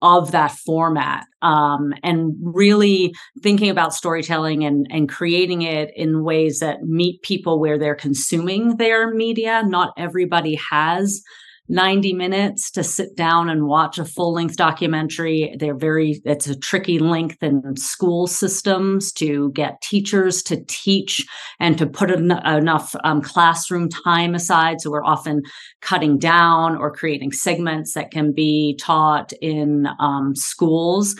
[0.06, 6.60] of that format um, and really thinking about storytelling and, and creating it in ways
[6.60, 9.64] that meet people where they're consuming their media.
[9.66, 11.22] Not everybody has
[11.68, 15.54] 90 minutes to sit down and watch a full length documentary.
[15.58, 21.26] They're very, it's a tricky length in school systems to get teachers to teach
[21.58, 24.80] and to put en- enough um, classroom time aside.
[24.80, 25.42] So we're often
[25.80, 31.16] cutting down or creating segments that can be taught in um, schools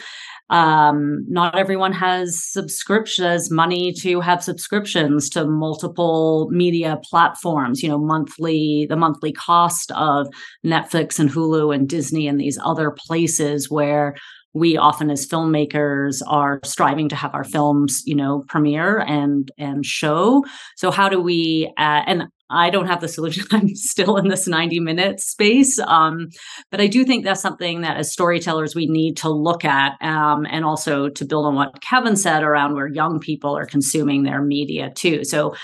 [0.50, 7.98] um, not everyone has subscriptions money to have subscriptions to multiple media platforms you know
[7.98, 10.28] monthly the monthly cost of
[10.64, 14.14] netflix and hulu and disney and these other places where
[14.56, 19.84] we often as filmmakers are striving to have our films you know premiere and and
[19.84, 20.44] show.
[20.76, 23.44] So how do we uh, and I don't have the solution.
[23.50, 25.78] I'm still in this 90 minute space.
[25.80, 26.28] Um,
[26.70, 30.46] but I do think that's something that as storytellers we need to look at um,
[30.48, 34.42] and also to build on what Kevin said around where young people are consuming their
[34.42, 35.24] media too.
[35.24, 35.54] So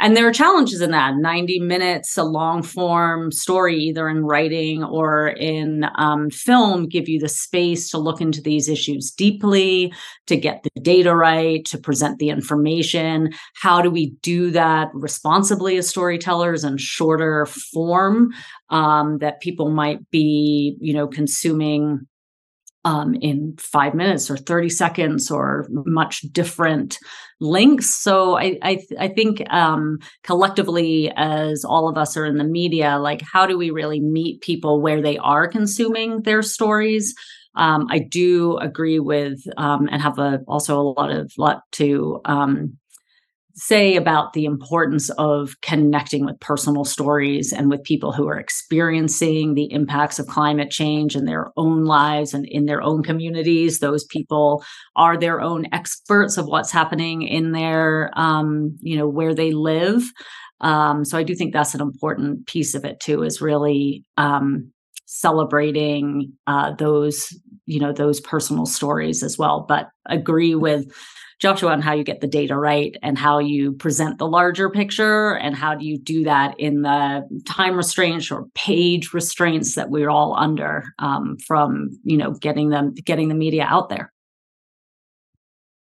[0.00, 1.16] and there are challenges in that.
[1.16, 7.20] 90 minutes a long form story either in writing or in um, film give you
[7.20, 9.92] the space to look into these issues deeply
[10.26, 13.30] to get the data right to present the information.
[13.54, 18.30] How do we do that responsibly as storytellers in shorter form
[18.70, 22.06] um, that people might be you know consuming
[22.84, 26.98] um, in five minutes or 30 seconds or much different
[27.40, 27.94] links.
[27.94, 32.98] So I I, I think um, collectively, as all of us are in the media,
[32.98, 37.14] like how do we really meet people where they are consuming their stories?
[37.56, 42.20] Um, I do agree with um, and have a, also a lot of lot to
[42.24, 42.78] um,
[43.54, 49.54] say about the importance of connecting with personal stories and with people who are experiencing
[49.54, 53.78] the impacts of climate change in their own lives and in their own communities.
[53.78, 54.64] Those people
[54.96, 60.04] are their own experts of what's happening in their, um, you know, where they live.
[60.60, 64.70] Um, so I do think that's an important piece of it too, is really um,
[65.06, 67.36] celebrating uh, those,
[67.66, 69.64] you know, those personal stories as well.
[69.68, 70.92] But agree with
[71.40, 75.36] Joshua on how you get the data right and how you present the larger picture
[75.36, 80.10] and how do you do that in the time restraints or page restraints that we're
[80.10, 84.12] all under um, from you know getting them getting the media out there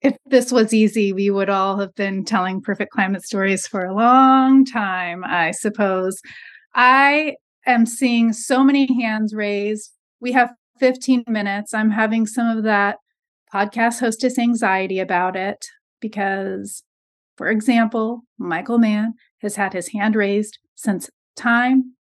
[0.01, 3.93] if this was easy, we would all have been telling perfect climate stories for a
[3.93, 6.19] long time, I suppose.
[6.73, 7.35] I
[7.67, 9.91] am seeing so many hands raised.
[10.19, 11.75] We have 15 minutes.
[11.75, 12.97] I'm having some of that
[13.53, 15.65] podcast hostess anxiety about it
[15.99, 16.83] because,
[17.37, 21.95] for example, Michael Mann has had his hand raised since time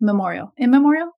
[0.00, 1.10] memorial, immemorial.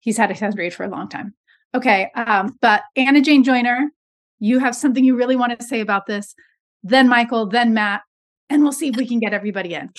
[0.00, 1.34] He's had his hand raised for a long time.
[1.74, 3.90] Okay, um, but Anna Jane Joyner,
[4.38, 6.34] you have something you really want to say about this.
[6.82, 8.02] Then Michael, then Matt,
[8.48, 9.90] and we'll see if we can get everybody in.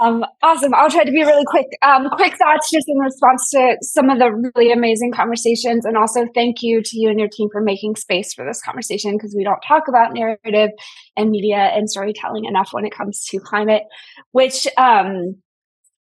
[0.00, 0.74] Um, awesome.
[0.74, 1.66] I'll try to be really quick.
[1.82, 5.84] Um, quick thoughts just in response to some of the really amazing conversations.
[5.84, 9.16] And also thank you to you and your team for making space for this conversation
[9.16, 10.70] because we don't talk about narrative
[11.16, 13.82] and media and storytelling enough when it comes to climate,
[14.32, 15.36] which um,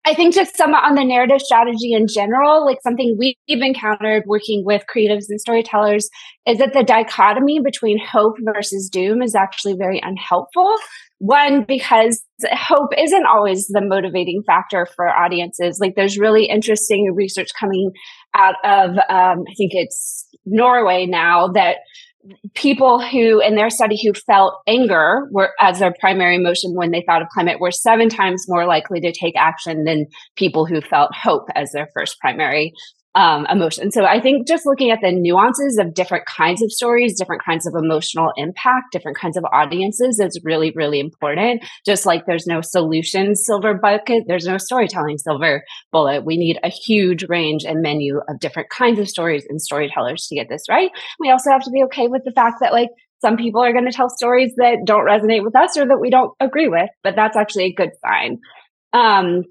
[0.07, 4.63] I think just some on the narrative strategy in general, like something we've encountered working
[4.63, 6.09] with creatives and storytellers
[6.47, 10.75] is that the dichotomy between hope versus doom is actually very unhelpful.
[11.17, 15.79] One, because hope isn't always the motivating factor for audiences.
[15.81, 17.91] Like there's really interesting research coming
[18.35, 21.77] out of, um, I think it's Norway now that
[22.53, 27.03] people who in their study who felt anger were as their primary emotion when they
[27.05, 31.13] thought of climate were seven times more likely to take action than people who felt
[31.13, 32.73] hope as their first primary
[33.15, 33.91] um, emotion.
[33.91, 37.65] So I think just looking at the nuances of different kinds of stories, different kinds
[37.65, 41.63] of emotional impact, different kinds of audiences is really, really important.
[41.85, 45.63] Just like there's no solution silver bucket, there's no storytelling silver
[45.93, 46.25] bullet.
[46.25, 50.35] We need a huge range and menu of different kinds of stories and storytellers to
[50.35, 50.91] get this right.
[51.19, 52.89] We also have to be okay with the fact that like
[53.21, 56.09] some people are going to tell stories that don't resonate with us or that we
[56.09, 58.39] don't agree with, but that's actually a good sign.
[58.91, 59.43] Um,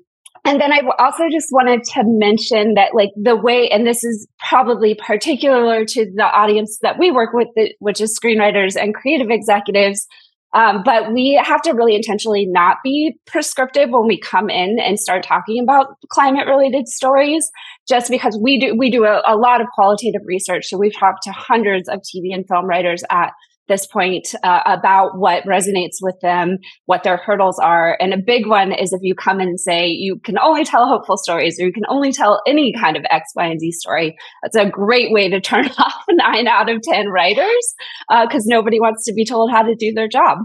[0.44, 4.28] and then I also just wanted to mention that, like, the way, and this is
[4.48, 10.06] probably particular to the audience that we work with, which is screenwriters and creative executives.
[10.52, 15.00] Um, but we have to really intentionally not be prescriptive when we come in and
[15.00, 17.50] start talking about climate related stories,
[17.88, 20.66] just because we do we do a, a lot of qualitative research.
[20.66, 23.32] So we've talked to hundreds of TV and film writers at
[23.68, 27.96] this point uh, about what resonates with them, what their hurdles are.
[28.00, 31.16] And a big one is if you come and say you can only tell hopeful
[31.16, 34.16] stories or you can only tell any kind of X, Y, and Z story.
[34.42, 37.74] That's a great way to turn off nine out of 10 writers
[38.08, 40.38] because uh, nobody wants to be told how to do their job.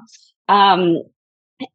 [0.47, 1.03] Um,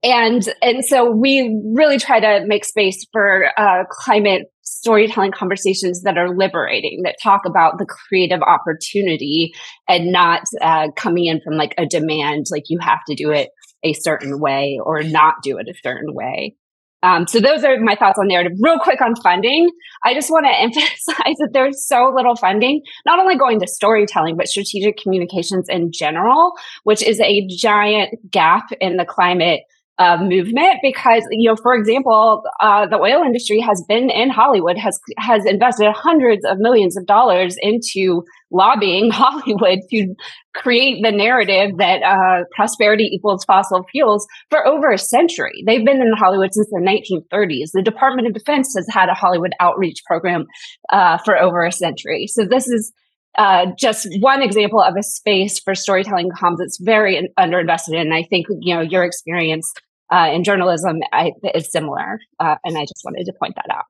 [0.03, 6.17] and and so we really try to make space for uh, climate storytelling conversations that
[6.17, 9.53] are liberating, that talk about the creative opportunity
[9.89, 13.51] and not uh, coming in from like a demand, like you have to do it
[13.83, 16.57] a certain way or not do it a certain way.
[17.03, 18.57] Um, so those are my thoughts on narrative.
[18.61, 19.69] Real quick on funding,
[20.05, 24.39] I just want to emphasize that there's so little funding, not only going to storytelling,
[24.39, 26.53] but strategic communications in general,
[26.85, 29.61] which is a giant gap in the climate
[29.99, 34.77] uh, movement because you know for example uh, the oil industry has been in hollywood
[34.77, 40.15] has has invested hundreds of millions of dollars into lobbying hollywood to
[40.53, 45.65] create the narrative that uh, prosperity equals fossil fuels for over a century.
[45.67, 49.53] They've been in hollywood since the 1930s the department of defense has had a hollywood
[49.61, 50.47] outreach program
[50.91, 52.27] uh, for over a century.
[52.27, 52.93] So this is
[53.37, 58.01] uh, just one example of a space for storytelling comms that's very underinvested in.
[58.01, 59.73] And I think you know your experience
[60.13, 63.85] uh, in journalism I, is similar, uh, and I just wanted to point that out.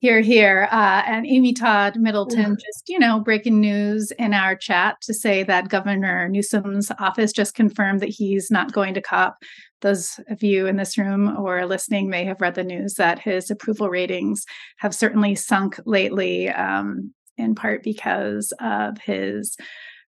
[0.00, 4.96] Here, here, uh, and Amy Todd Middleton just you know breaking news in our chat
[5.02, 9.36] to say that Governor Newsom's office just confirmed that he's not going to COP.
[9.80, 13.50] Those of you in this room or listening may have read the news that his
[13.50, 14.44] approval ratings
[14.78, 16.50] have certainly sunk lately.
[16.50, 19.56] Um, in part because of his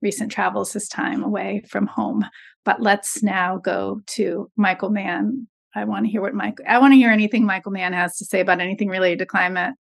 [0.02, 2.26] recent travels, his time away from home.
[2.66, 5.48] But let's now go to Michael Mann.
[5.76, 6.60] I want to hear what Mike.
[6.68, 9.74] I want to hear anything Michael Mann has to say about anything related to climate.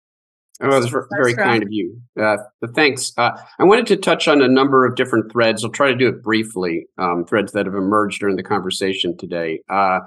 [0.59, 1.99] Oh, that's very kind of you.
[2.19, 2.37] Uh,
[2.73, 3.13] thanks.
[3.15, 5.63] Uh, I wanted to touch on a number of different threads.
[5.63, 6.87] I'll try to do it briefly.
[6.97, 9.61] Um, threads that have emerged during the conversation today.
[9.69, 9.99] Uh,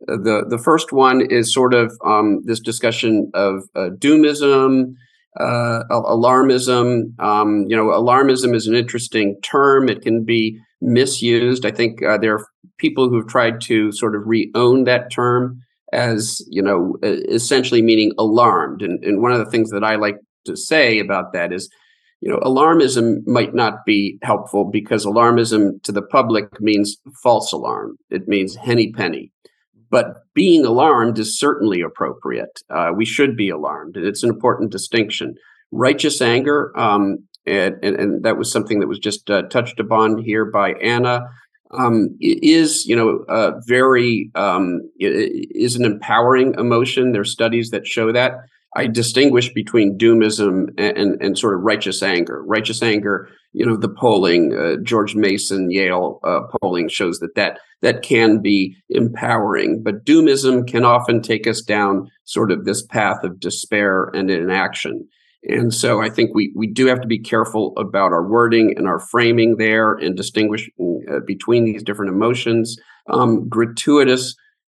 [0.00, 4.94] the the first one is sort of um, this discussion of uh, doomism
[5.40, 7.18] uh, alarmism.
[7.20, 9.88] Um, you know, alarmism is an interesting term.
[9.88, 11.64] It can be misused.
[11.64, 12.46] I think uh, there are
[12.78, 15.62] people who've tried to sort of re-own that term
[15.92, 18.82] as you know, essentially meaning alarmed.
[18.82, 21.70] And, and one of the things that I like to say about that is,
[22.20, 27.96] you know, alarmism might not be helpful because alarmism to the public means false alarm.
[28.10, 29.32] It means henny penny.
[29.90, 32.60] But being alarmed is certainly appropriate.
[32.70, 35.34] Uh, we should be alarmed, and it's an important distinction.
[35.72, 40.18] Righteous anger, um, and, and, and, that was something that was just uh, touched upon
[40.18, 41.28] here by Anna,
[41.72, 47.12] um, is you know uh, very um, is an empowering emotion.
[47.12, 48.32] There's studies that show that.
[48.76, 52.44] I distinguish between doomism and, and, and sort of righteous anger.
[52.44, 57.58] Righteous anger, you know, the polling, uh, George Mason, Yale uh, polling shows that, that
[57.82, 63.22] that can be empowering, but doomism can often take us down sort of this path
[63.22, 65.06] of despair and inaction.
[65.48, 68.88] And so I think we, we do have to be careful about our wording and
[68.88, 70.72] our framing there and distinguishing
[71.08, 72.76] uh, between these different emotions.
[73.08, 74.34] Um, gratuitous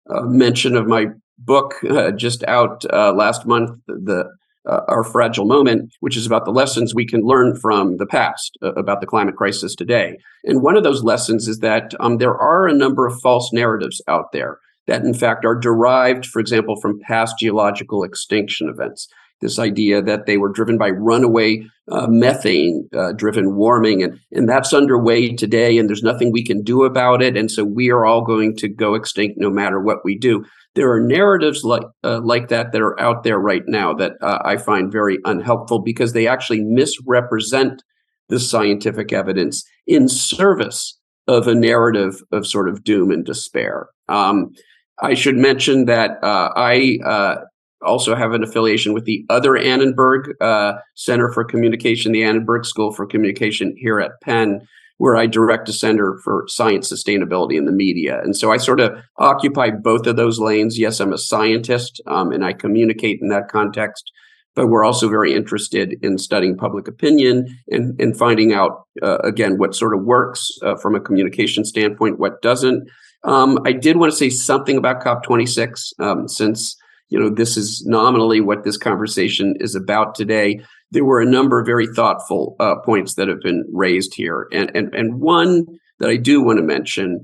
[0.09, 1.07] uh, mention of my
[1.39, 4.31] book uh, just out uh, last month, the
[4.67, 8.57] uh, Our Fragile Moment, which is about the lessons we can learn from the past
[8.63, 10.17] uh, about the climate crisis today.
[10.45, 14.01] And one of those lessons is that um, there are a number of false narratives
[14.09, 19.09] out there that, in fact, are derived, for example, from past geological extinction events
[19.41, 24.49] this idea that they were driven by runaway uh, methane uh, driven warming and, and
[24.49, 28.05] that's underway today and there's nothing we can do about it and so we are
[28.05, 32.21] all going to go extinct no matter what we do there are narratives like uh,
[32.23, 36.13] like that that are out there right now that uh, i find very unhelpful because
[36.13, 37.83] they actually misrepresent
[38.31, 43.89] the scientific evidence in service of a narrative of sort of doom and despair.
[44.09, 44.53] Um,
[45.03, 47.37] I should mention that uh, I uh,
[47.83, 52.93] also have an affiliation with the other Annenberg uh, Center for Communication, the Annenberg School
[52.93, 54.67] for Communication here at Penn,
[54.99, 58.21] where I direct a center for science sustainability in the media.
[58.23, 60.79] And so I sort of occupy both of those lanes.
[60.79, 64.13] Yes, I'm a scientist um, and I communicate in that context,
[64.55, 69.57] but we're also very interested in studying public opinion and, and finding out, uh, again,
[69.57, 72.87] what sort of works uh, from a communication standpoint, what doesn't.
[73.25, 76.77] Um, I did want to say something about COP26 um, since
[77.11, 81.61] you know this is nominally what this conversation is about today there were a number
[81.61, 85.67] of very thoughtful uh, points that have been raised here, and and and one
[85.99, 87.23] that I do want to mention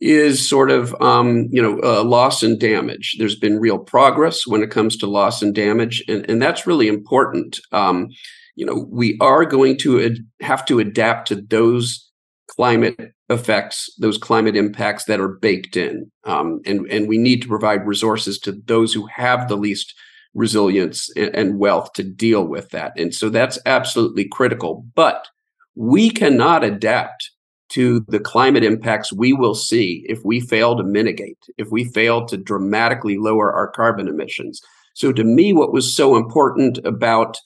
[0.00, 3.16] is sort of um, you know uh, loss and damage.
[3.18, 6.88] There's been real progress when it comes to loss and damage, and and that's really
[6.88, 7.58] important.
[7.72, 8.08] Um,
[8.56, 12.10] you know, we are going to ad- have to adapt to those
[12.48, 17.48] climate effects, those climate impacts that are baked in, um, and and we need to
[17.48, 19.94] provide resources to those who have the least
[20.34, 22.92] resilience and wealth to deal with that.
[22.96, 24.84] And so that's absolutely critical.
[24.94, 25.26] But
[25.74, 27.30] we cannot adapt
[27.70, 32.26] to the climate impacts we will see if we fail to mitigate, if we fail
[32.26, 34.60] to dramatically lower our carbon emissions.
[34.94, 37.38] So to me, what was so important about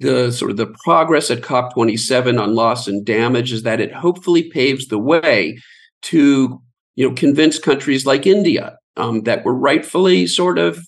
[0.00, 4.50] the sort of the progress at COP27 on loss and damage is that it hopefully
[4.50, 5.58] paves the way
[6.02, 6.60] to
[6.96, 10.78] you know convince countries like India um, that were rightfully sort of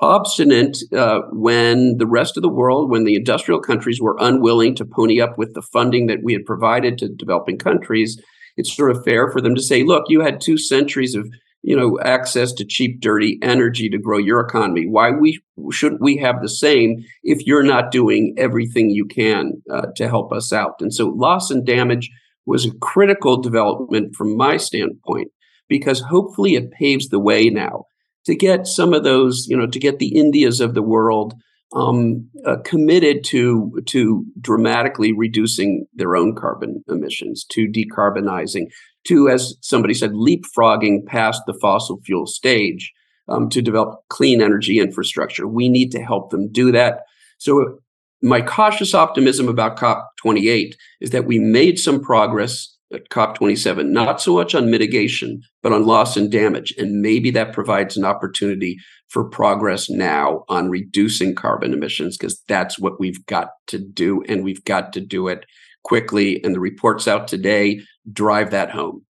[0.00, 4.84] obstinate uh, when the rest of the world, when the industrial countries were unwilling to
[4.84, 8.20] pony up with the funding that we had provided to developing countries.
[8.56, 11.30] It's sort of fair for them to say, look, you had two centuries of
[11.62, 14.86] you know access to cheap dirty energy to grow your economy.
[14.88, 15.40] Why we
[15.70, 20.32] shouldn't we have the same if you're not doing everything you can uh, to help
[20.32, 20.76] us out?
[20.80, 22.10] And so loss and damage
[22.46, 25.28] was a critical development from my standpoint
[25.68, 27.84] because hopefully it paves the way now
[28.24, 31.34] to get some of those, you know, to get the Indias of the world
[31.74, 38.66] um, uh, committed to to dramatically reducing their own carbon emissions, to decarbonizing,
[39.04, 42.92] to, as somebody said, leapfrogging past the fossil fuel stage
[43.28, 45.46] um, to develop clean energy infrastructure.
[45.46, 47.02] We need to help them do that.
[47.38, 47.78] So,
[48.22, 54.34] my cautious optimism about COP28 is that we made some progress at COP27, not so
[54.34, 56.74] much on mitigation, but on loss and damage.
[56.76, 58.78] And maybe that provides an opportunity
[59.08, 64.22] for progress now on reducing carbon emissions, because that's what we've got to do.
[64.28, 65.46] And we've got to do it
[65.84, 66.42] quickly.
[66.44, 67.80] And the reports out today
[68.12, 69.04] drive that home.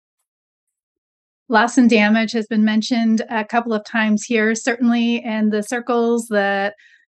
[1.48, 6.28] Loss and damage has been mentioned a couple of times here, certainly in the circles
[6.28, 6.74] that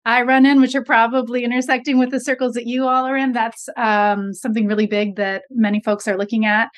[0.06, 3.32] I run in, which are probably intersecting with the circles that you all are in.
[3.32, 6.70] That's um, something really big that many folks are looking at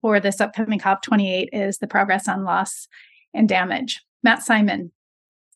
[0.00, 2.86] for this upcoming COP28 is the progress on loss
[3.34, 4.00] and damage.
[4.22, 4.92] Matt Simon,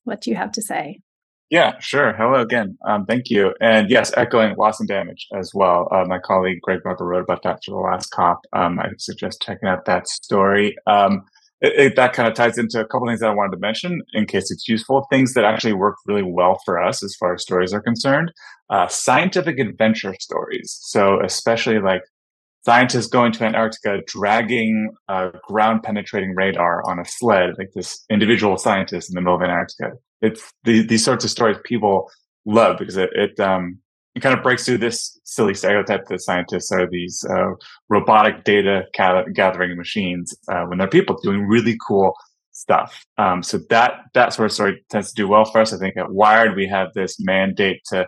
[0.05, 1.01] what do you have to say?
[1.49, 2.13] Yeah, sure.
[2.13, 2.77] Hello again.
[2.89, 3.55] Um, thank you.
[3.61, 5.89] And yes, echoing loss and damage as well.
[5.93, 8.41] Uh, my colleague Greg Barber wrote about that for the last COP.
[8.53, 10.75] Um, I suggest checking out that story.
[10.89, 11.23] Um,
[11.61, 14.03] it, it, that kind of ties into a couple things that I wanted to mention
[14.13, 15.07] in case it's useful.
[15.09, 18.33] Things that actually work really well for us as far as stories are concerned.
[18.69, 20.77] Uh, scientific adventure stories.
[20.83, 22.03] So especially like
[22.65, 28.57] scientists going to Antarctica, dragging a ground penetrating radar on a sled, like this individual
[28.57, 29.93] scientist in the middle of Antarctica.
[30.23, 32.11] It's the, these sorts of stories people
[32.45, 33.79] love because it, it um,
[34.15, 37.51] it kind of breaks through this silly stereotype that scientists are these uh,
[37.91, 38.85] robotic data
[39.35, 42.15] gathering machines uh, when they're people doing really cool
[42.53, 43.05] stuff.
[43.19, 45.75] Um, so that that sort of story tends to do well for us.
[45.75, 48.07] I think at Wired we have this mandate to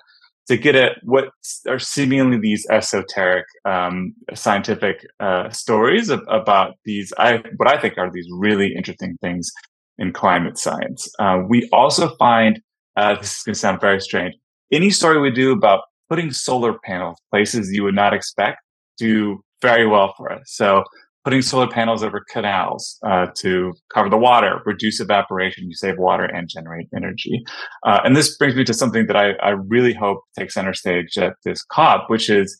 [0.49, 1.29] to get at what
[1.69, 7.99] are seemingly these esoteric um, scientific uh, stories of, about these I what I think
[7.99, 9.53] are these really interesting things
[9.99, 11.09] in climate science.
[11.19, 12.61] Uh, we also find
[12.97, 14.35] uh, this is going to sound very strange.
[14.73, 18.59] Any story we do about putting solar panels places you would not expect
[18.97, 20.43] do very well for us.
[20.47, 20.85] So
[21.25, 26.25] putting solar panels over canals uh, to cover the water, reduce evaporation, you save water
[26.25, 27.45] and generate energy.
[27.85, 31.19] Uh, and this brings me to something that I, I, really hope takes center stage
[31.19, 32.57] at this COP, which is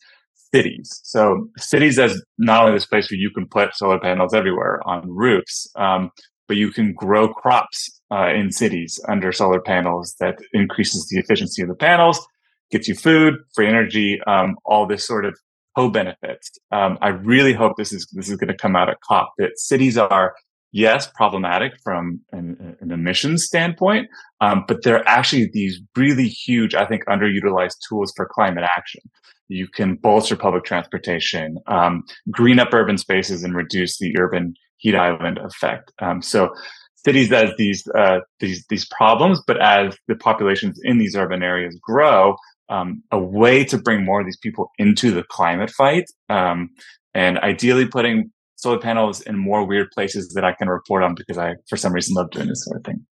[0.53, 1.01] cities.
[1.03, 5.09] So cities as not only this place where you can put solar panels everywhere on
[5.09, 6.11] roofs, um,
[6.49, 11.61] but you can grow crops uh, in cities under solar panels that increases the efficiency
[11.61, 12.27] of the panels
[12.71, 15.37] gets you food, free energy, um, all this sort of
[15.75, 16.51] co benefits.
[16.71, 19.57] Um, I really hope this is this is going to come out at COP that
[19.57, 20.35] cities are
[20.71, 24.07] yes, problematic from an, an emissions standpoint,
[24.41, 29.01] um, but they're actually these really huge, I think, underutilized tools for climate action.
[29.47, 34.95] You can bolster public transportation, um, green up urban spaces, and reduce the urban heat
[34.95, 35.91] island effect.
[35.99, 36.49] Um, so
[36.95, 41.77] cities as these uh, these these problems, but as the populations in these urban areas
[41.81, 42.35] grow,
[42.69, 46.69] um, a way to bring more of these people into the climate fight, um,
[47.13, 51.37] and ideally putting solar panels in more weird places that I can report on because
[51.37, 53.05] I, for some reason, love doing this sort of thing.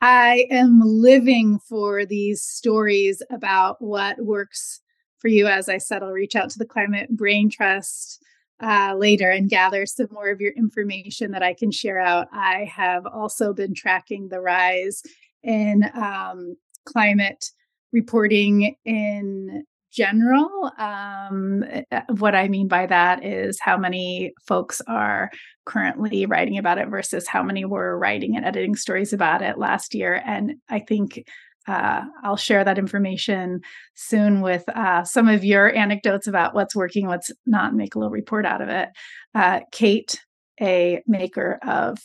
[0.00, 4.80] I am living for these stories about what works
[5.18, 5.46] for you.
[5.46, 8.22] As I said, I'll reach out to the Climate Brain Trust
[8.62, 12.28] uh, later and gather some more of your information that I can share out.
[12.32, 15.02] I have also been tracking the rise
[15.42, 17.46] in um, climate
[17.92, 20.72] reporting in general.
[20.78, 25.30] Um, eh, eh, what I mean by that is how many folks are
[25.64, 29.94] currently writing about it versus how many were writing and editing stories about it last
[29.94, 30.20] year.
[30.26, 31.24] And I think
[31.66, 33.60] uh, I'll share that information
[33.94, 38.12] soon with uh, some of your anecdotes about what's working, what's not, make a little
[38.12, 38.90] report out of it.
[39.34, 40.20] Uh, Kate,
[40.60, 41.98] a maker of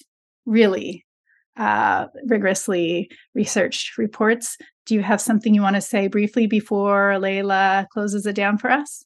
[0.46, 1.06] really
[1.58, 7.88] uh, rigorously researched reports, do you have something you want to say briefly before Leila
[7.92, 9.06] closes it down for us?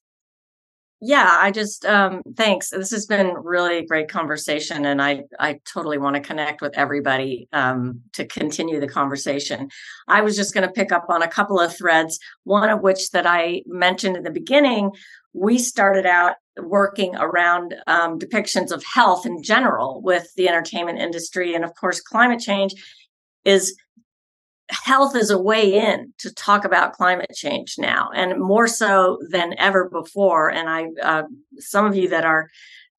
[1.05, 2.69] Yeah, I just um, thanks.
[2.69, 7.49] This has been really great conversation, and I I totally want to connect with everybody
[7.51, 9.67] um, to continue the conversation.
[10.07, 12.19] I was just going to pick up on a couple of threads.
[12.45, 14.91] One of which that I mentioned in the beginning.
[15.33, 21.53] We started out working around um, depictions of health in general with the entertainment industry,
[21.53, 22.75] and of course, climate change
[23.43, 23.75] is
[24.69, 29.53] health is a way in to talk about climate change now and more so than
[29.57, 31.23] ever before and i uh,
[31.59, 32.49] some of you that are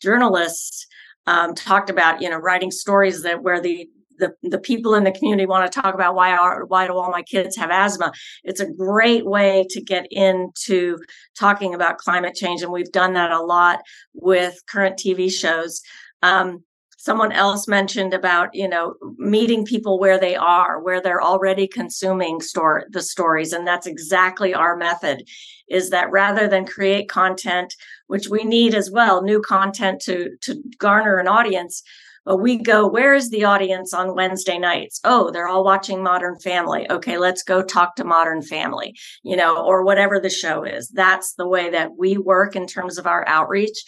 [0.00, 0.86] journalists
[1.26, 3.88] um, talked about you know writing stories that where the
[4.18, 7.10] the, the people in the community want to talk about why are why do all
[7.10, 8.12] my kids have asthma.
[8.44, 10.98] It's a great way to get into
[11.38, 13.80] talking about climate change and we've done that a lot
[14.12, 15.82] with current tv shows.
[16.22, 16.62] Um,
[17.04, 22.40] someone else mentioned about you know meeting people where they are where they're already consuming
[22.40, 25.22] store the stories and that's exactly our method
[25.68, 27.74] is that rather than create content
[28.06, 31.82] which we need as well new content to to garner an audience
[32.24, 34.98] but we go where is the audience on wednesday nights?
[35.04, 36.90] Oh they're all watching modern family.
[36.90, 40.88] Okay let's go talk to modern family you know or whatever the show is.
[40.88, 43.78] That's the way that we work in terms of our outreach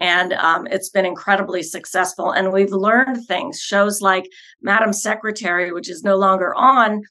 [0.00, 2.30] and um, it's been incredibly successful.
[2.30, 3.60] And we've learned things.
[3.60, 4.28] Shows like
[4.62, 7.02] Madam Secretary, which is no longer on,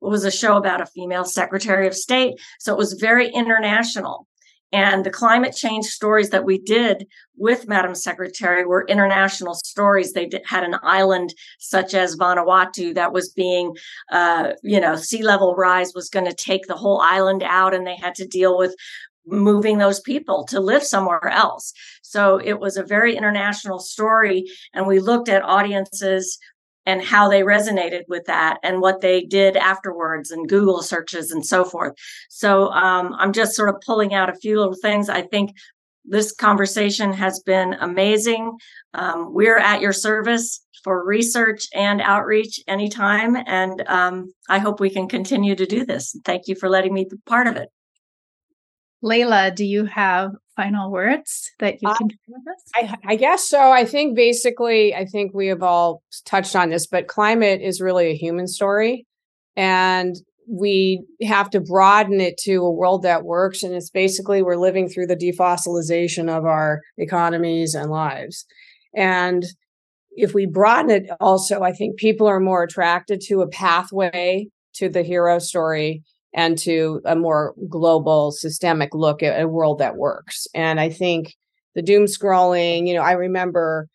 [0.00, 2.40] was a show about a female Secretary of State.
[2.58, 4.26] So it was very international.
[4.72, 10.12] And the climate change stories that we did with Madam Secretary were international stories.
[10.12, 13.76] They did, had an island such as Vanuatu that was being,
[14.12, 17.84] uh, you know, sea level rise was going to take the whole island out, and
[17.84, 18.76] they had to deal with
[19.26, 21.72] moving those people to live somewhere else.
[22.02, 24.44] So it was a very international story.
[24.72, 26.38] And we looked at audiences
[26.86, 31.44] and how they resonated with that and what they did afterwards and Google searches and
[31.44, 31.94] so forth.
[32.28, 35.08] So um, I'm just sort of pulling out a few little things.
[35.08, 35.52] I think
[36.04, 38.56] this conversation has been amazing.
[38.94, 43.36] Um, we're at your service for research and outreach anytime.
[43.46, 46.16] And um, I hope we can continue to do this.
[46.24, 47.68] Thank you for letting me be part of it.
[49.02, 52.62] Leila, do you have final words that you can share with us?
[52.74, 53.72] I, I, guess so.
[53.72, 58.08] I think basically, I think we have all touched on this, but climate is really
[58.08, 59.06] a human story.
[59.56, 63.62] And we have to broaden it to a world that works.
[63.62, 68.44] And it's basically we're living through the defossilization of our economies and lives.
[68.94, 69.44] And
[70.10, 74.88] if we broaden it also, I think people are more attracted to a pathway to
[74.88, 76.02] the hero story
[76.34, 80.46] and to a more global systemic look at a world that works.
[80.54, 81.34] And I think
[81.74, 83.88] the doom scrolling, you know, I remember,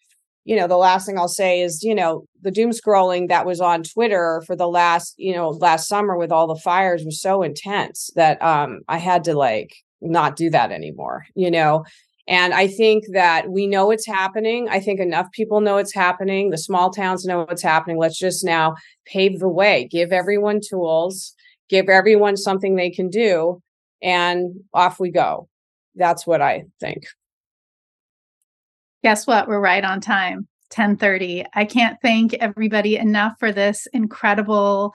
[0.44, 3.62] you know, the last thing I'll say is, you know, the doom scrolling that was
[3.62, 7.42] on Twitter for the last, you know, last summer with all the fires was so
[7.42, 11.86] intense that um I had to like not do that anymore, you know.
[12.28, 14.68] And I think that we know it's happening.
[14.70, 16.50] I think enough people know it's happening.
[16.50, 18.00] The small towns know what's happening.
[18.00, 18.76] Let's just now
[19.06, 21.35] pave the way, give everyone tools
[21.70, 23.62] give everyone something they can do,
[24.02, 25.48] and off we go.
[25.96, 27.06] That's what I think.
[29.04, 29.48] Guess what?
[29.48, 30.48] We're right on time.
[30.72, 31.46] 10:30.
[31.54, 34.94] I can't thank everybody enough for this incredible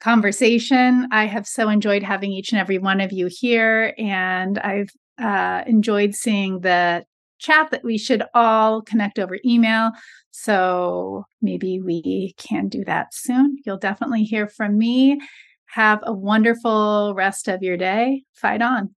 [0.00, 1.06] conversation.
[1.12, 5.62] I have so enjoyed having each and every one of you here and I've uh,
[5.66, 7.04] enjoyed seeing the
[7.38, 9.90] chat that we should all connect over email.
[10.30, 13.58] So maybe we can do that soon.
[13.64, 15.20] You'll definitely hear from me.
[15.72, 18.24] Have a wonderful rest of your day.
[18.34, 18.90] Fight on.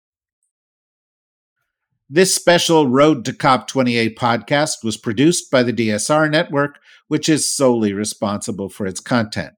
[2.11, 7.93] This special Road to COP28 podcast was produced by the DSR Network, which is solely
[7.93, 9.55] responsible for its content.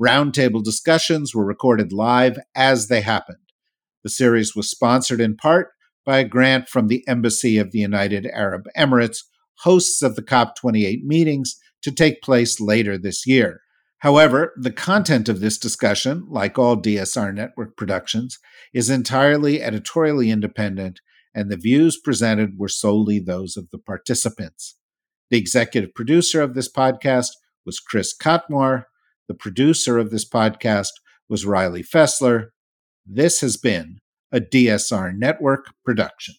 [0.00, 3.38] Roundtable discussions were recorded live as they happened.
[4.04, 5.70] The series was sponsored in part
[6.06, 9.24] by a grant from the Embassy of the United Arab Emirates,
[9.62, 13.60] hosts of the COP28 meetings to take place later this year.
[14.00, 18.38] However, the content of this discussion, like all DSR network productions,
[18.72, 21.00] is entirely editorially independent,
[21.34, 24.76] and the views presented were solely those of the participants.
[25.30, 27.28] The executive producer of this podcast
[27.66, 28.84] was Chris Cotmore.
[29.28, 30.92] The producer of this podcast
[31.28, 32.46] was Riley Fessler.
[33.06, 33.98] This has been
[34.32, 36.36] a DSR Network production.